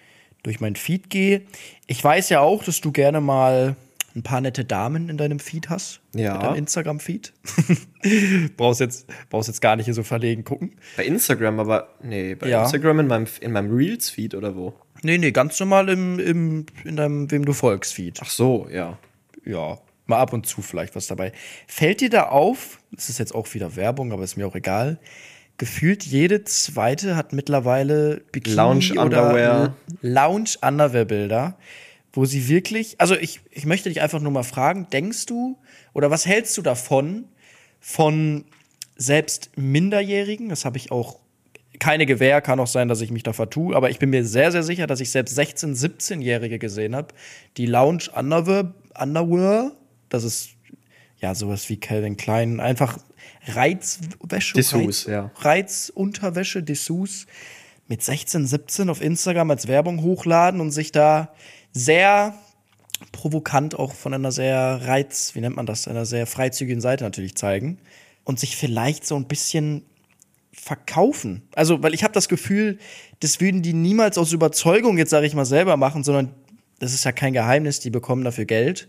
[0.45, 1.43] durch mein Feed gehe.
[1.89, 3.75] Ich weiß ja auch, dass du gerne mal
[4.15, 6.01] ein paar nette Damen in deinem Feed hast.
[6.15, 6.37] Ja.
[6.37, 7.33] In deinem Instagram-Feed.
[8.57, 10.77] brauchst, jetzt, brauchst jetzt gar nicht hier so verlegen gucken.
[10.97, 12.63] Bei Instagram, aber nee, bei Ja.
[12.63, 14.75] Instagram in meinem, in meinem Reels-Feed oder wo?
[15.03, 18.21] Nee, nee, ganz normal im, im, in deinem Wem du folgst Feed.
[18.23, 18.99] Ach so, ja.
[19.45, 21.33] ja, mal ab und zu vielleicht was dabei.
[21.67, 25.01] Fällt dir da auf, das ist jetzt auch wieder Werbung, aber ist mir auch egal,
[25.59, 29.77] gefühlt jede zweite hat mittlerweile Bikini Lounge oder Underwear.
[30.01, 31.57] Lounge Underwear Bilder,
[32.13, 35.59] wo sie wirklich, also ich, ich möchte dich einfach nur mal fragen, denkst du
[35.93, 37.25] oder was hältst du davon
[37.81, 38.45] von
[38.97, 41.19] selbst Minderjährigen, das habe ich auch
[41.81, 44.53] keine Gewähr, kann auch sein, dass ich mich da vertue, aber ich bin mir sehr,
[44.53, 47.09] sehr sicher, dass ich selbst 16-, 17-Jährige gesehen habe,
[47.57, 49.73] die Lounge Underwear, Underwear,
[50.09, 50.51] das ist
[51.21, 52.99] ja sowas wie Calvin Klein, einfach
[53.47, 55.31] Reizwäsche, Dessous, Reiz, ja.
[55.37, 57.27] Reizunterwäsche, Dessous
[57.87, 61.35] mit 16, 17 auf Instagram als Werbung hochladen und sich da
[61.73, 62.35] sehr
[63.13, 67.35] provokant auch von einer sehr reiz, wie nennt man das, einer sehr freizügigen Seite natürlich
[67.35, 67.79] zeigen
[68.25, 69.85] und sich vielleicht so ein bisschen
[70.53, 71.43] verkaufen.
[71.55, 72.79] Also, weil ich habe das Gefühl,
[73.21, 76.31] das würden die niemals aus Überzeugung jetzt sage ich mal selber machen, sondern
[76.79, 78.89] das ist ja kein Geheimnis, die bekommen dafür Geld,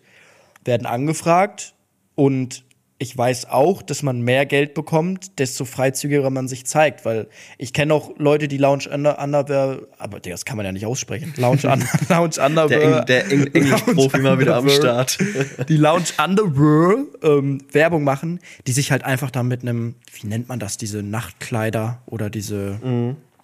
[0.63, 1.73] werden angefragt
[2.13, 2.63] und
[2.97, 7.27] ich weiß auch, dass man mehr Geld bekommt, desto freizügiger man sich zeigt, weil
[7.57, 11.33] ich kenne auch Leute, die Lounge Under Underwear, aber das kann man ja nicht aussprechen.
[11.35, 13.03] Lounge, Under, Lounge Underwear.
[13.03, 14.69] Der, Eng, der Eng Englisch-Profi mal wieder am.
[14.69, 15.17] Start.
[15.69, 20.47] Die Lounge Underwear ähm, Werbung machen, die sich halt einfach da mit einem, wie nennt
[20.47, 22.79] man das, diese Nachtkleider oder diese,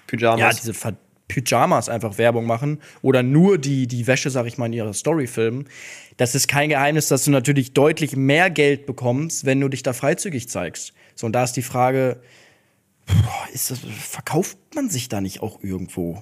[0.08, 0.39] Pyjamas.
[0.39, 0.93] ja, diese Ver
[1.32, 5.28] Pyjamas einfach Werbung machen oder nur die, die Wäsche, sag ich mal, in ihrer Story
[5.28, 5.66] filmen.
[6.18, 9.94] Das ist kein Geheimnis, dass du natürlich deutlich mehr Geld bekommst, wenn du dich da
[9.94, 10.94] freizügig zeigst.
[11.16, 12.20] So, und da ist die Frage,
[13.54, 16.22] ist das, verkauft man sich da nicht auch irgendwo?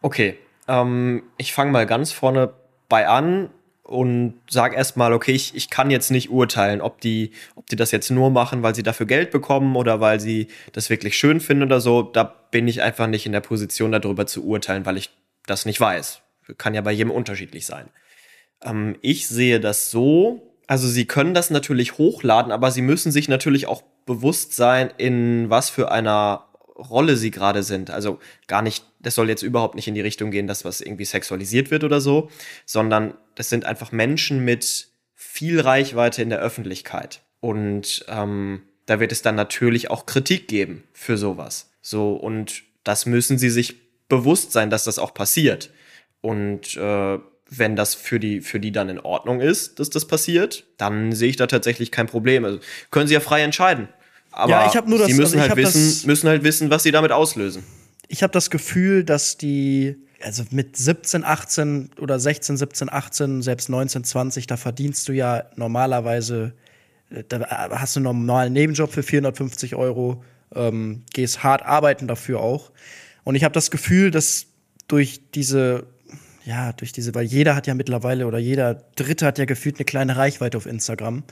[0.00, 2.54] Okay, ähm, ich fange mal ganz vorne
[2.88, 3.50] bei an
[3.90, 7.90] und sag erstmal, okay, ich, ich kann jetzt nicht urteilen, ob die, ob die das
[7.90, 11.64] jetzt nur machen, weil sie dafür Geld bekommen oder weil sie das wirklich schön finden
[11.64, 12.02] oder so.
[12.02, 15.10] Da bin ich einfach nicht in der Position, darüber zu urteilen, weil ich
[15.46, 16.22] das nicht weiß.
[16.56, 17.88] Kann ja bei jedem unterschiedlich sein.
[18.62, 23.28] Ähm, ich sehe das so, also sie können das natürlich hochladen, aber sie müssen sich
[23.28, 26.46] natürlich auch bewusst sein, in was für einer
[26.88, 27.90] Rolle sie gerade sind.
[27.90, 31.04] Also gar nicht, das soll jetzt überhaupt nicht in die Richtung gehen, dass was irgendwie
[31.04, 32.30] sexualisiert wird oder so,
[32.66, 37.20] sondern das sind einfach Menschen mit viel Reichweite in der Öffentlichkeit.
[37.40, 41.70] Und ähm, da wird es dann natürlich auch Kritik geben für sowas.
[41.82, 43.76] So, und das müssen sie sich
[44.08, 45.70] bewusst sein, dass das auch passiert.
[46.20, 47.18] Und äh,
[47.50, 51.28] wenn das für die, für die dann in Ordnung ist, dass das passiert, dann sehe
[51.28, 52.44] ich da tatsächlich kein Problem.
[52.44, 52.60] Also
[52.90, 53.88] können sie ja frei entscheiden.
[54.32, 56.70] Aber Ja, ich hab nur das- sie müssen, also halt wissen, das- müssen halt wissen,
[56.70, 57.62] was sie damit auslösen.
[58.08, 63.68] ich habe das Gefühl, dass die, also mit 17, 18 oder 16, 17, 18, selbst
[63.68, 66.52] 19, 20, da verdienst du ja normalerweise,
[67.10, 70.22] äh, da hast du einen normalen Nebenjob für 450 Euro,
[70.54, 72.70] ähm, gehst hart arbeiten dafür auch.
[73.24, 74.46] Und ich habe das Gefühl, dass
[74.88, 75.84] durch diese,
[76.44, 79.84] ja, durch diese, weil jeder hat ja mittlerweile oder jeder Dritte hat ja gefühlt eine
[79.84, 81.22] kleine Reichweite auf Instagram.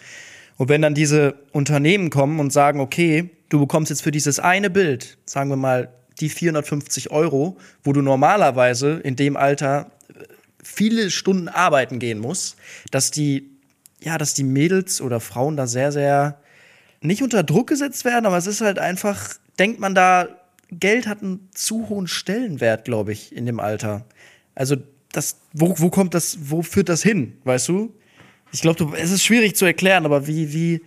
[0.59, 4.69] Und wenn dann diese Unternehmen kommen und sagen, okay, du bekommst jetzt für dieses eine
[4.69, 5.89] Bild, sagen wir mal,
[6.21, 10.25] die 450 Euro, wo du normalerweise in dem Alter äh,
[10.63, 12.57] viele Stunden arbeiten gehen musst,
[12.91, 13.51] dass die,
[14.01, 16.41] ja, dass die Mädels oder Frauen da sehr, sehr
[17.01, 20.29] nicht unter Druck gesetzt werden, aber es ist halt einfach, denkt man da,
[20.73, 24.05] Geld hat einen zu hohen Stellenwert, glaube ich, in dem Alter.
[24.57, 24.77] Also,
[25.13, 27.95] das, wo, wo kommt das, wo führt das hin, weißt du?
[28.53, 30.83] Ich glaube, es ist schwierig zu erklären, aber wie, wie,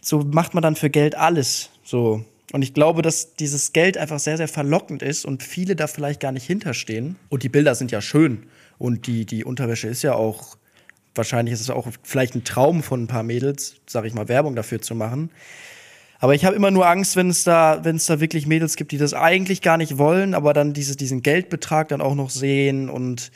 [0.00, 1.70] so macht man dann für Geld alles.
[1.84, 2.24] So.
[2.52, 6.20] Und ich glaube, dass dieses Geld einfach sehr, sehr verlockend ist und viele da vielleicht
[6.20, 7.16] gar nicht hinterstehen.
[7.28, 8.46] Und die Bilder sind ja schön.
[8.78, 10.56] Und die, die Unterwäsche ist ja auch,
[11.14, 14.56] wahrscheinlich ist es auch vielleicht ein Traum von ein paar Mädels, sag ich mal, Werbung
[14.56, 15.30] dafür zu machen.
[16.18, 18.92] Aber ich habe immer nur Angst, wenn es da, wenn es da wirklich Mädels gibt,
[18.92, 22.88] die das eigentlich gar nicht wollen, aber dann diese, diesen Geldbetrag dann auch noch sehen
[22.88, 23.32] und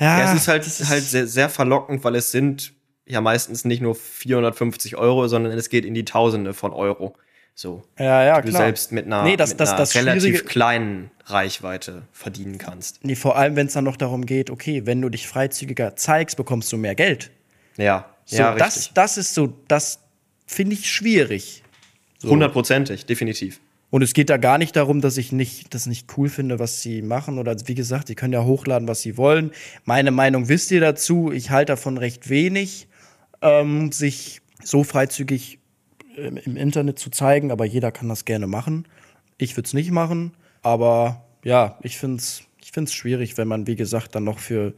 [0.00, 2.72] ja, Ja, es ist halt, das halt sehr, sehr verlockend, weil es sind
[3.06, 7.16] ja meistens nicht nur 450 Euro, sondern es geht in die Tausende von Euro.
[7.56, 7.82] So.
[7.98, 8.62] ja, ja, du klar.
[8.62, 13.04] selbst mit einer, nee, das, mit das, einer das relativ Schwierige- kleinen Reichweite verdienen kannst.
[13.04, 16.36] Nee, vor allem, wenn es dann noch darum geht, okay, wenn du dich freizügiger zeigst,
[16.38, 17.30] bekommst du mehr Geld.
[17.76, 18.92] Ja, So, ja, das, richtig.
[18.94, 19.98] das ist so, das
[20.46, 21.62] finde ich schwierig.
[22.18, 22.30] So.
[22.30, 23.60] Hundertprozentig, definitiv.
[23.90, 26.80] Und es geht da gar nicht darum, dass ich nicht, das nicht cool finde, was
[26.80, 27.38] sie machen.
[27.38, 29.50] Oder wie gesagt, die können ja hochladen, was sie wollen.
[29.84, 31.32] Meine Meinung wisst ihr dazu.
[31.32, 32.86] Ich halte davon recht wenig,
[33.42, 35.58] ähm, sich so freizügig
[36.16, 38.86] ähm, im Internet zu zeigen, aber jeder kann das gerne machen.
[39.38, 40.32] Ich würde es nicht machen,
[40.62, 44.74] aber ja, ich finde es ich find's schwierig, wenn man, wie gesagt, dann noch für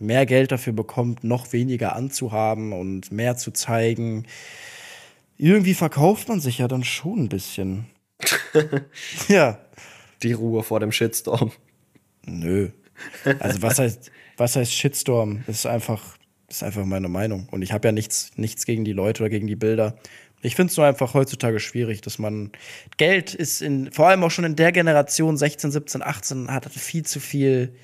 [0.00, 4.26] mehr Geld dafür bekommt, noch weniger anzuhaben und mehr zu zeigen.
[5.36, 7.86] Irgendwie verkauft man sich ja dann schon ein bisschen.
[9.28, 9.58] ja,
[10.22, 11.52] Die Ruhe vor dem Shitstorm.
[12.26, 12.70] nö.
[13.38, 15.44] Also was heißt, was heißt Shitstorm?
[15.46, 16.16] Das ist einfach,
[16.48, 17.48] das ist einfach meine Meinung.
[17.50, 19.96] Und ich habe ja nichts, nichts gegen die Leute oder gegen die Bilder.
[20.40, 22.52] Ich finde es nur einfach heutzutage schwierig, dass man
[22.96, 27.04] Geld ist in, vor allem auch schon in der Generation 16, 17, 18, hat viel
[27.04, 27.74] zu viel.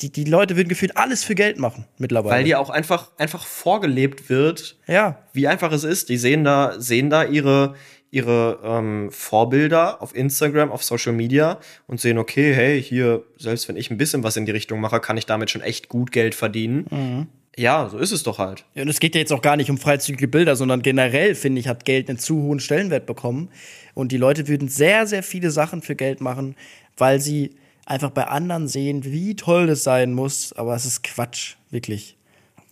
[0.00, 2.36] Die, die Leute würden gefühlt alles für Geld machen mittlerweile.
[2.36, 6.08] Weil dir auch einfach, einfach vorgelebt wird, ja, wie einfach es ist.
[6.08, 7.74] Die sehen da, sehen da ihre,
[8.10, 13.76] ihre ähm, Vorbilder auf Instagram, auf Social Media und sehen, okay, hey, hier, selbst wenn
[13.76, 16.34] ich ein bisschen was in die Richtung mache, kann ich damit schon echt gut Geld
[16.34, 16.86] verdienen.
[16.90, 17.26] Mhm.
[17.56, 18.64] Ja, so ist es doch halt.
[18.74, 21.60] Ja, und es geht ja jetzt auch gar nicht um freizügige Bilder, sondern generell, finde
[21.60, 23.50] ich, hat Geld einen zu hohen Stellenwert bekommen.
[23.94, 26.56] Und die Leute würden sehr, sehr viele Sachen für Geld machen,
[26.96, 27.56] weil sie
[27.86, 30.52] einfach bei anderen sehen, wie toll das sein muss.
[30.52, 32.16] Aber es ist Quatsch, wirklich.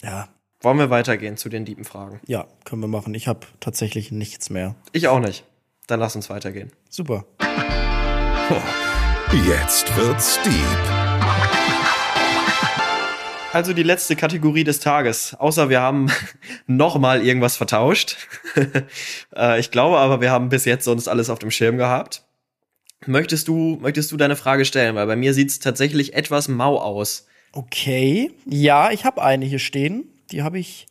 [0.03, 0.29] Ja,
[0.61, 2.19] Wollen wir weitergehen zu den lieben Fragen?
[2.27, 3.15] ja, können wir machen.
[3.15, 4.75] Ich habe tatsächlich nichts mehr.
[4.91, 5.45] Ich auch nicht.
[5.87, 6.73] Dann lass uns weitergehen.
[6.91, 7.25] Super.
[9.47, 10.53] Jetzt wird's deep.
[13.53, 15.37] Also die letzte Kategorie des Tages.
[15.39, 16.11] Außer wir haben
[16.67, 18.17] noch mal irgendwas vertauscht.
[19.37, 22.25] äh, ich glaube aber, wir haben bis jetzt sonst alles auf dem Schirm gehabt.
[23.07, 24.97] Möchtest du, möchtest du deine Frage stellen?
[24.97, 27.29] Weil bei mir sieht's tatsächlich etwas mau aus.
[27.53, 28.33] Okay.
[28.45, 30.15] Ja, ich habe eine hier stehen.
[30.31, 30.87] Die habe ich.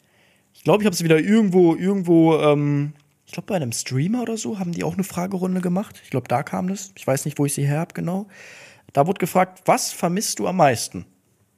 [0.54, 2.94] Ich glaube, ich habe sie wieder irgendwo, irgendwo, ähm,
[3.26, 6.02] ich glaube, bei einem Streamer oder so haben die auch eine Fragerunde gemacht.
[6.04, 6.92] Ich glaube, da kam das.
[6.96, 8.28] Ich weiß nicht, wo ich sie her habe, genau.
[8.94, 11.06] Da wurde gefragt, was vermisst du am meisten?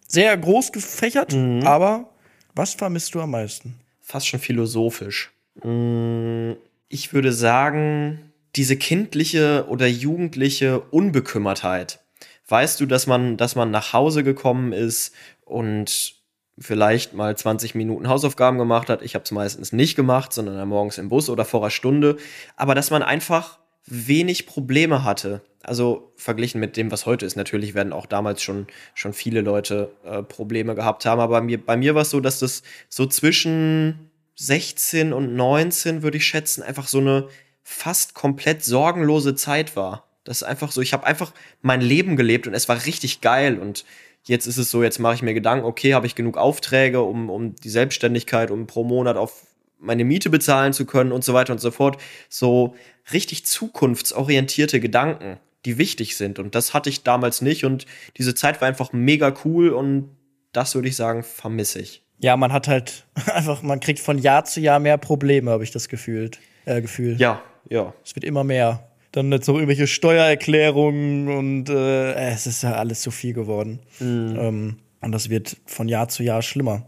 [0.08, 2.10] Sehr groß gefächert, aber
[2.56, 3.76] was vermisst du am meisten?
[4.02, 5.32] Fast schon philosophisch.
[5.64, 6.54] Mm,
[6.90, 12.00] Ich würde sagen, diese kindliche oder jugendliche Unbekümmertheit.
[12.48, 15.14] Weißt du, dass man, dass man nach Hause gekommen ist
[15.46, 16.16] und
[16.60, 19.01] vielleicht mal 20 Minuten Hausaufgaben gemacht hat.
[19.01, 22.18] Ich habe es meistens nicht gemacht, sondern dann morgens im Bus oder vor einer Stunde.
[22.55, 25.41] Aber dass man einfach wenig Probleme hatte.
[25.64, 27.36] Also verglichen mit dem, was heute ist.
[27.36, 31.20] Natürlich werden auch damals schon, schon viele Leute äh, Probleme gehabt haben.
[31.20, 36.01] Aber bei mir, bei mir war es so, dass das so zwischen 16 und 19,
[36.01, 37.28] würde ich schätzen, einfach so eine
[37.62, 40.05] fast komplett sorgenlose Zeit war.
[40.24, 43.60] Das ist einfach so, ich habe einfach mein Leben gelebt und es war richtig geil.
[43.60, 43.84] Und
[44.30, 47.30] jetzt ist es so, jetzt mache ich mir Gedanken, okay, habe ich genug Aufträge, um,
[47.30, 49.46] um die Selbstständigkeit, um pro Monat auf
[49.80, 52.00] meine Miete bezahlen zu können und so weiter und so fort.
[52.30, 52.76] So
[53.12, 56.38] richtig zukunftsorientierte Gedanken, die wichtig sind.
[56.38, 57.66] Und das hatte ich damals nicht.
[57.66, 57.86] Und
[58.18, 60.10] diese Zeit war einfach mega cool und
[60.52, 62.04] das würde ich sagen, vermisse ich.
[62.20, 65.72] Ja, man hat halt einfach, man kriegt von Jahr zu Jahr mehr Probleme, habe ich
[65.72, 66.40] das gefühlt.
[66.66, 67.16] Äh, Gefühl.
[67.20, 67.94] Ja, ja.
[68.04, 68.89] Es wird immer mehr.
[69.20, 73.80] Dann jetzt noch irgendwelche Steuererklärungen und äh, es ist ja alles zu viel geworden.
[73.99, 76.88] Ähm, und das wird von Jahr zu Jahr schlimmer.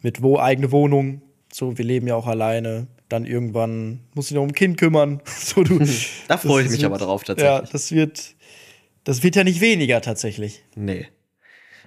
[0.00, 2.88] Mit wo eigene Wohnung, so wir leben ja auch alleine.
[3.08, 5.20] Dann irgendwann muss ich noch um ein Kind kümmern.
[5.26, 5.78] so, du,
[6.28, 7.70] Da freue ich mich wird- aber drauf Ja, tatsächlich.
[7.70, 8.34] das wird,
[9.04, 10.64] das wird ja nicht weniger tatsächlich.
[10.74, 11.06] Nee.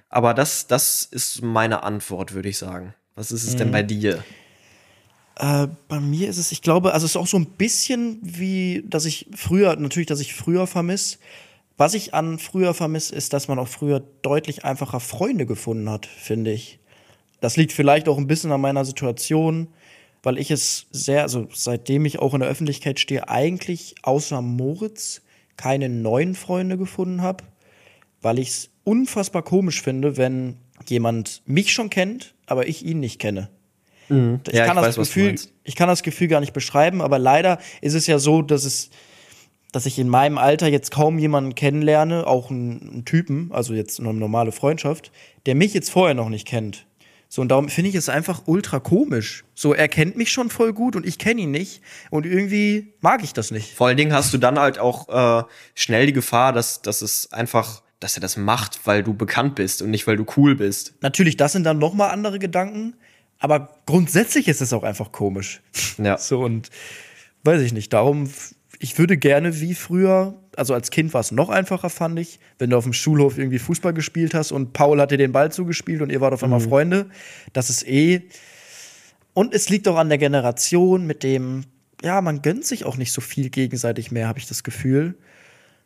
[0.08, 2.94] Aber das, das ist meine Antwort, würde ich sagen.
[3.14, 4.24] Was ist es denn bei dir?
[5.36, 8.84] Äh, bei mir ist es, ich glaube, also es ist auch so ein bisschen wie,
[8.86, 11.18] dass ich früher, natürlich, dass ich früher vermisse.
[11.76, 16.06] Was ich an früher vermisse, ist, dass man auch früher deutlich einfacher Freunde gefunden hat,
[16.06, 16.78] finde ich.
[17.40, 19.68] Das liegt vielleicht auch ein bisschen an meiner Situation,
[20.22, 25.20] weil ich es sehr, also seitdem ich auch in der Öffentlichkeit stehe, eigentlich außer Moritz
[25.58, 27.44] keine neuen Freunde gefunden habe,
[28.22, 30.56] weil ich es unfassbar komisch finde, wenn
[30.86, 33.50] jemand mich schon kennt, aber ich ihn nicht kenne.
[34.08, 35.34] Ich, Ja, ich kann das weiß, Gefühl,
[35.64, 38.90] ich kann das Gefühl gar nicht beschreiben, aber leider ist es ja so, dass es,
[39.72, 44.00] dass ich in meinem Alter jetzt kaum jemanden kennenlerne, auch einen, einen Typen, also jetzt
[44.00, 45.12] eine normale Freundschaft,
[45.46, 46.86] der mich jetzt vorher noch nicht kennt.
[47.28, 49.44] So, und darum finde ich es einfach ultra komisch.
[49.54, 51.82] So, er kennt mich schon voll gut und ich kenne ihn nicht.
[52.10, 53.74] Und irgendwie mag ich das nicht.
[53.74, 55.44] Vor allen Dingen hast du dann halt auch äh,
[55.74, 59.82] schnell die Gefahr, dass, dass es einfach, dass er das macht, weil du bekannt bist
[59.82, 60.94] und nicht, weil du cool bist.
[61.00, 62.94] Natürlich, das sind dann noch mal andere Gedanken,
[63.38, 65.62] aber grundsätzlich ist es auch einfach komisch.
[65.98, 66.18] Ja.
[66.26, 66.70] So und
[67.44, 67.92] weiß ich nicht.
[67.92, 68.28] Darum,
[68.78, 72.70] ich würde gerne wie früher, also als Kind war es noch einfacher, fand ich, wenn
[72.70, 76.02] du auf dem Schulhof irgendwie Fußball gespielt hast und Paul hat dir den Ball zugespielt
[76.02, 77.06] und ihr wart auf einmal Freunde.
[77.52, 78.22] Das ist eh.
[79.32, 81.64] Und es liegt auch an der Generation, mit dem,
[82.02, 85.16] ja, man gönnt sich auch nicht so viel gegenseitig mehr, habe ich das Gefühl.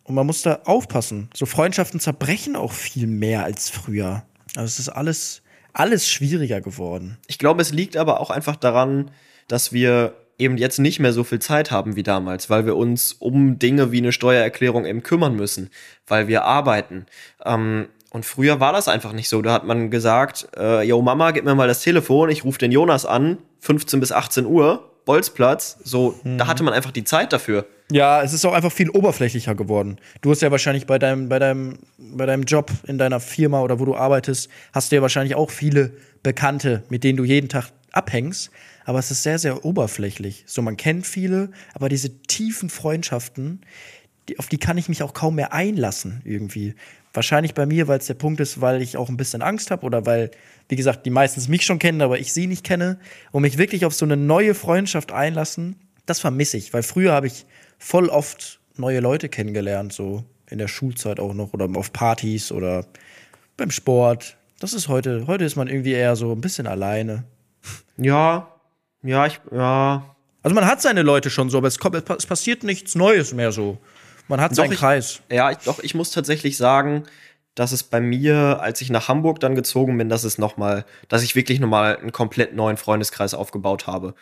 [0.04, 1.28] Und man muss da aufpassen.
[1.34, 4.24] So Freundschaften zerbrechen auch viel mehr als früher.
[4.56, 5.42] Also es ist alles,
[5.72, 7.18] alles schwieriger geworden.
[7.26, 9.10] Ich glaube, es liegt aber auch einfach daran,
[9.48, 13.12] dass wir eben jetzt nicht mehr so viel Zeit haben wie damals, weil wir uns
[13.12, 15.70] um Dinge wie eine Steuererklärung eben kümmern müssen,
[16.06, 17.06] weil wir arbeiten.
[17.44, 19.40] Ähm, und früher war das einfach nicht so.
[19.42, 22.72] Da hat man gesagt, äh, yo Mama, gib mir mal das Telefon, ich rufe den
[22.72, 25.78] Jonas an, 15 bis 18 Uhr, Bolzplatz.
[25.84, 27.66] So, da hatte man einfach die Zeit dafür.
[27.90, 29.98] Ja, es ist auch einfach viel oberflächlicher geworden.
[30.20, 33.80] Du hast ja wahrscheinlich bei deinem, bei deinem, bei deinem Job in deiner Firma oder
[33.80, 35.92] wo du arbeitest, hast du ja wahrscheinlich auch viele
[36.22, 38.50] Bekannte, mit denen du jeden Tag abhängst.
[38.84, 40.44] Aber es ist sehr, sehr oberflächlich.
[40.46, 43.60] So, man kennt viele, aber diese tiefen Freundschaften,
[44.38, 46.74] auf die kann ich mich auch kaum mehr einlassen, irgendwie.
[47.12, 49.84] Wahrscheinlich bei mir, weil es der Punkt ist, weil ich auch ein bisschen Angst habe
[49.84, 50.30] oder weil,
[50.68, 52.98] wie gesagt, die meistens mich schon kennen, aber ich sie nicht kenne.
[53.32, 57.26] Und mich wirklich auf so eine neue Freundschaft einlassen, das vermisse ich, weil früher habe
[57.26, 57.46] ich
[57.78, 62.86] voll oft neue Leute kennengelernt, so in der Schulzeit auch noch oder auf Partys oder
[63.56, 64.36] beim Sport.
[64.58, 67.24] Das ist heute, heute ist man irgendwie eher so ein bisschen alleine.
[67.96, 68.54] Ja,
[69.02, 70.16] ja, ich, ja.
[70.42, 73.52] Also man hat seine Leute schon so, aber es, kommt, es passiert nichts Neues mehr
[73.52, 73.78] so.
[74.30, 75.22] Man hat seinen ich, Kreis.
[75.30, 77.02] Ja, ich, doch, ich muss tatsächlich sagen,
[77.56, 80.84] dass es bei mir, als ich nach Hamburg dann gezogen bin, dass es noch mal,
[81.08, 84.14] dass ich wirklich nochmal einen komplett neuen Freundeskreis aufgebaut habe,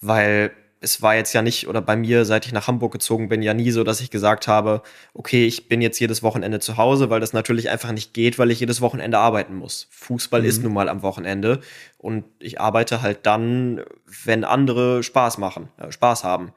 [0.00, 3.42] weil es war jetzt ja nicht, oder bei mir, seit ich nach Hamburg gezogen bin,
[3.42, 4.82] ja nie so, dass ich gesagt habe,
[5.14, 8.52] okay, ich bin jetzt jedes Wochenende zu Hause, weil das natürlich einfach nicht geht, weil
[8.52, 9.88] ich jedes Wochenende arbeiten muss.
[9.90, 10.46] Fußball mhm.
[10.46, 11.60] ist nun mal am Wochenende
[11.98, 13.82] und ich arbeite halt dann,
[14.24, 16.52] wenn andere Spaß machen, äh, Spaß haben.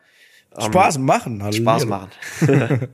[0.58, 1.54] Spaß ähm, machen, hallo.
[1.54, 2.10] Spaß machen.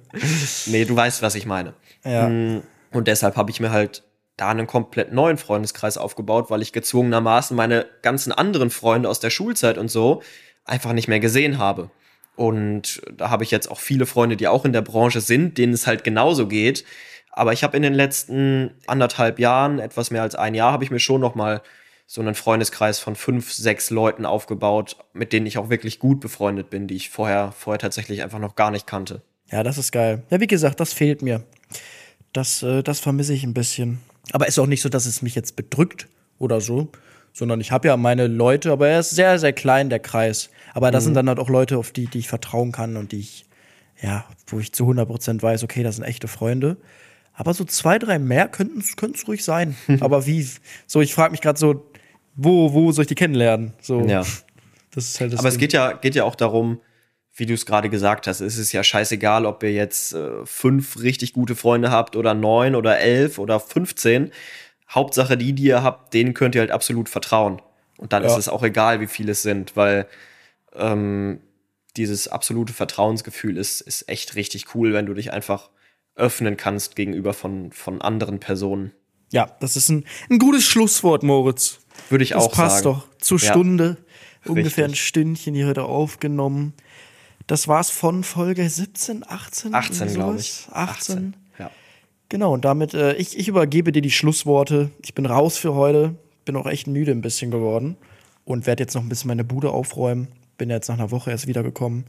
[0.67, 1.73] nee, du weißt, was ich meine.
[2.03, 2.27] Ja.
[2.27, 4.03] Mm, und deshalb habe ich mir halt
[4.37, 9.29] da einen komplett neuen Freundeskreis aufgebaut, weil ich gezwungenermaßen meine ganzen anderen Freunde aus der
[9.29, 10.21] Schulzeit und so
[10.65, 11.89] einfach nicht mehr gesehen habe.
[12.35, 15.73] Und da habe ich jetzt auch viele Freunde, die auch in der Branche sind, denen
[15.73, 16.83] es halt genauso geht.
[17.31, 20.91] Aber ich habe in den letzten anderthalb Jahren, etwas mehr als ein Jahr, habe ich
[20.91, 21.61] mir schon noch mal
[22.07, 26.69] so einen Freundeskreis von fünf, sechs Leuten aufgebaut, mit denen ich auch wirklich gut befreundet
[26.69, 29.21] bin, die ich vorher, vorher tatsächlich einfach noch gar nicht kannte.
[29.51, 30.23] Ja, das ist geil.
[30.29, 31.43] Ja, wie gesagt, das fehlt mir.
[32.33, 34.01] Das, äh, das vermisse ich ein bisschen.
[34.31, 36.89] Aber ist auch nicht so, dass es mich jetzt bedrückt oder so,
[37.33, 40.49] sondern ich habe ja meine Leute, aber er ist sehr, sehr klein, der Kreis.
[40.73, 41.05] Aber das mhm.
[41.05, 43.45] sind dann halt auch Leute, auf die, die ich vertrauen kann und die ich,
[44.01, 46.77] ja, wo ich zu 100% weiß, okay, das sind echte Freunde.
[47.33, 49.75] Aber so zwei, drei mehr könnten es ruhig sein.
[49.99, 50.47] aber wie?
[50.87, 51.85] So, ich frage mich gerade so,
[52.35, 53.73] wo, wo soll ich die kennenlernen?
[53.81, 54.23] So, ja.
[54.91, 55.55] Das ist halt das aber Ding.
[55.55, 56.79] es geht ja, geht ja auch darum,
[57.33, 61.01] wie du es gerade gesagt hast, es ist ja scheißegal, ob ihr jetzt äh, fünf
[61.01, 64.31] richtig gute Freunde habt oder neun oder elf oder 15.
[64.89, 67.61] Hauptsache die, die ihr habt, denen könnt ihr halt absolut vertrauen.
[67.97, 68.29] Und dann ja.
[68.29, 70.07] ist es auch egal, wie viele es sind, weil
[70.73, 71.41] ähm,
[71.97, 75.69] dieses absolute Vertrauensgefühl ist, ist echt richtig cool, wenn du dich einfach
[76.15, 78.93] öffnen kannst gegenüber von, von anderen Personen.
[79.31, 81.79] Ja, das ist ein, ein gutes Schlusswort, Moritz.
[82.09, 82.97] Würde ich das auch passt sagen.
[82.97, 83.51] doch zur ja.
[83.51, 83.97] Stunde.
[84.45, 86.73] Ungefähr ein Stündchen hier heute aufgenommen.
[87.47, 89.73] Das war's von Folge 17, 18?
[89.73, 90.67] 18, glaube ich.
[90.71, 91.17] 18.
[91.17, 91.35] 18.
[91.59, 91.71] Ja.
[92.29, 94.91] Genau, und damit, äh, ich, ich übergebe dir die Schlussworte.
[95.03, 96.15] Ich bin raus für heute.
[96.43, 97.97] Bin auch echt müde ein bisschen geworden.
[98.45, 100.27] Und werde jetzt noch ein bisschen meine Bude aufräumen.
[100.57, 102.05] Bin jetzt nach einer Woche erst wiedergekommen.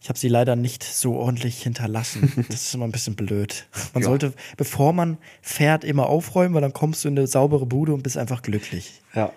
[0.00, 2.32] Ich habe sie leider nicht so ordentlich hinterlassen.
[2.48, 3.66] Das ist immer ein bisschen blöd.
[3.94, 4.08] Man ja.
[4.08, 8.02] sollte, bevor man fährt, immer aufräumen, weil dann kommst du in eine saubere Bude und
[8.02, 9.02] bist einfach glücklich.
[9.14, 9.32] Ja.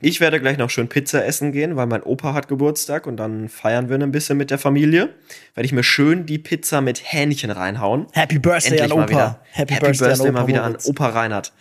[0.00, 3.48] Ich werde gleich noch schön Pizza essen gehen, weil mein Opa hat Geburtstag und dann
[3.48, 5.14] feiern wir ein bisschen mit der Familie.
[5.54, 8.06] Werde ich mir schön die Pizza mit Hähnchen reinhauen.
[8.12, 9.08] Happy Birthday Endlich an Opa.
[9.08, 9.40] Wieder.
[9.52, 11.52] Happy, Happy Birthday, Birthday mal wieder an Opa Reinhard.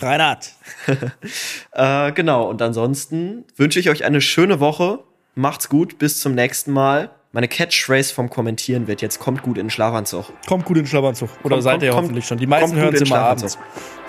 [0.00, 0.52] Reinhard.
[1.72, 5.00] äh, genau, und ansonsten wünsche ich euch eine schöne Woche.
[5.34, 7.10] Macht's gut, bis zum nächsten Mal.
[7.32, 10.26] Meine Catchphrase vom Kommentieren wird jetzt kommt gut in den Schlafanzug.
[10.46, 11.28] Kommt gut in den Schlafanzug.
[11.42, 12.38] Oder kommt, seid ihr kommt, hoffentlich schon.
[12.38, 13.58] Die meisten hören es immer abends.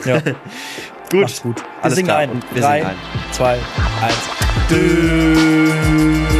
[0.05, 0.19] Ja.
[1.09, 1.21] gut.
[1.21, 1.61] Macht's gut.
[1.61, 2.19] Wir Alles singen klar.
[2.19, 2.29] ein.
[2.29, 3.33] Und wir Drei, singen ein.
[3.33, 3.57] zwei,
[4.01, 4.29] eins.
[4.69, 6.34] Dö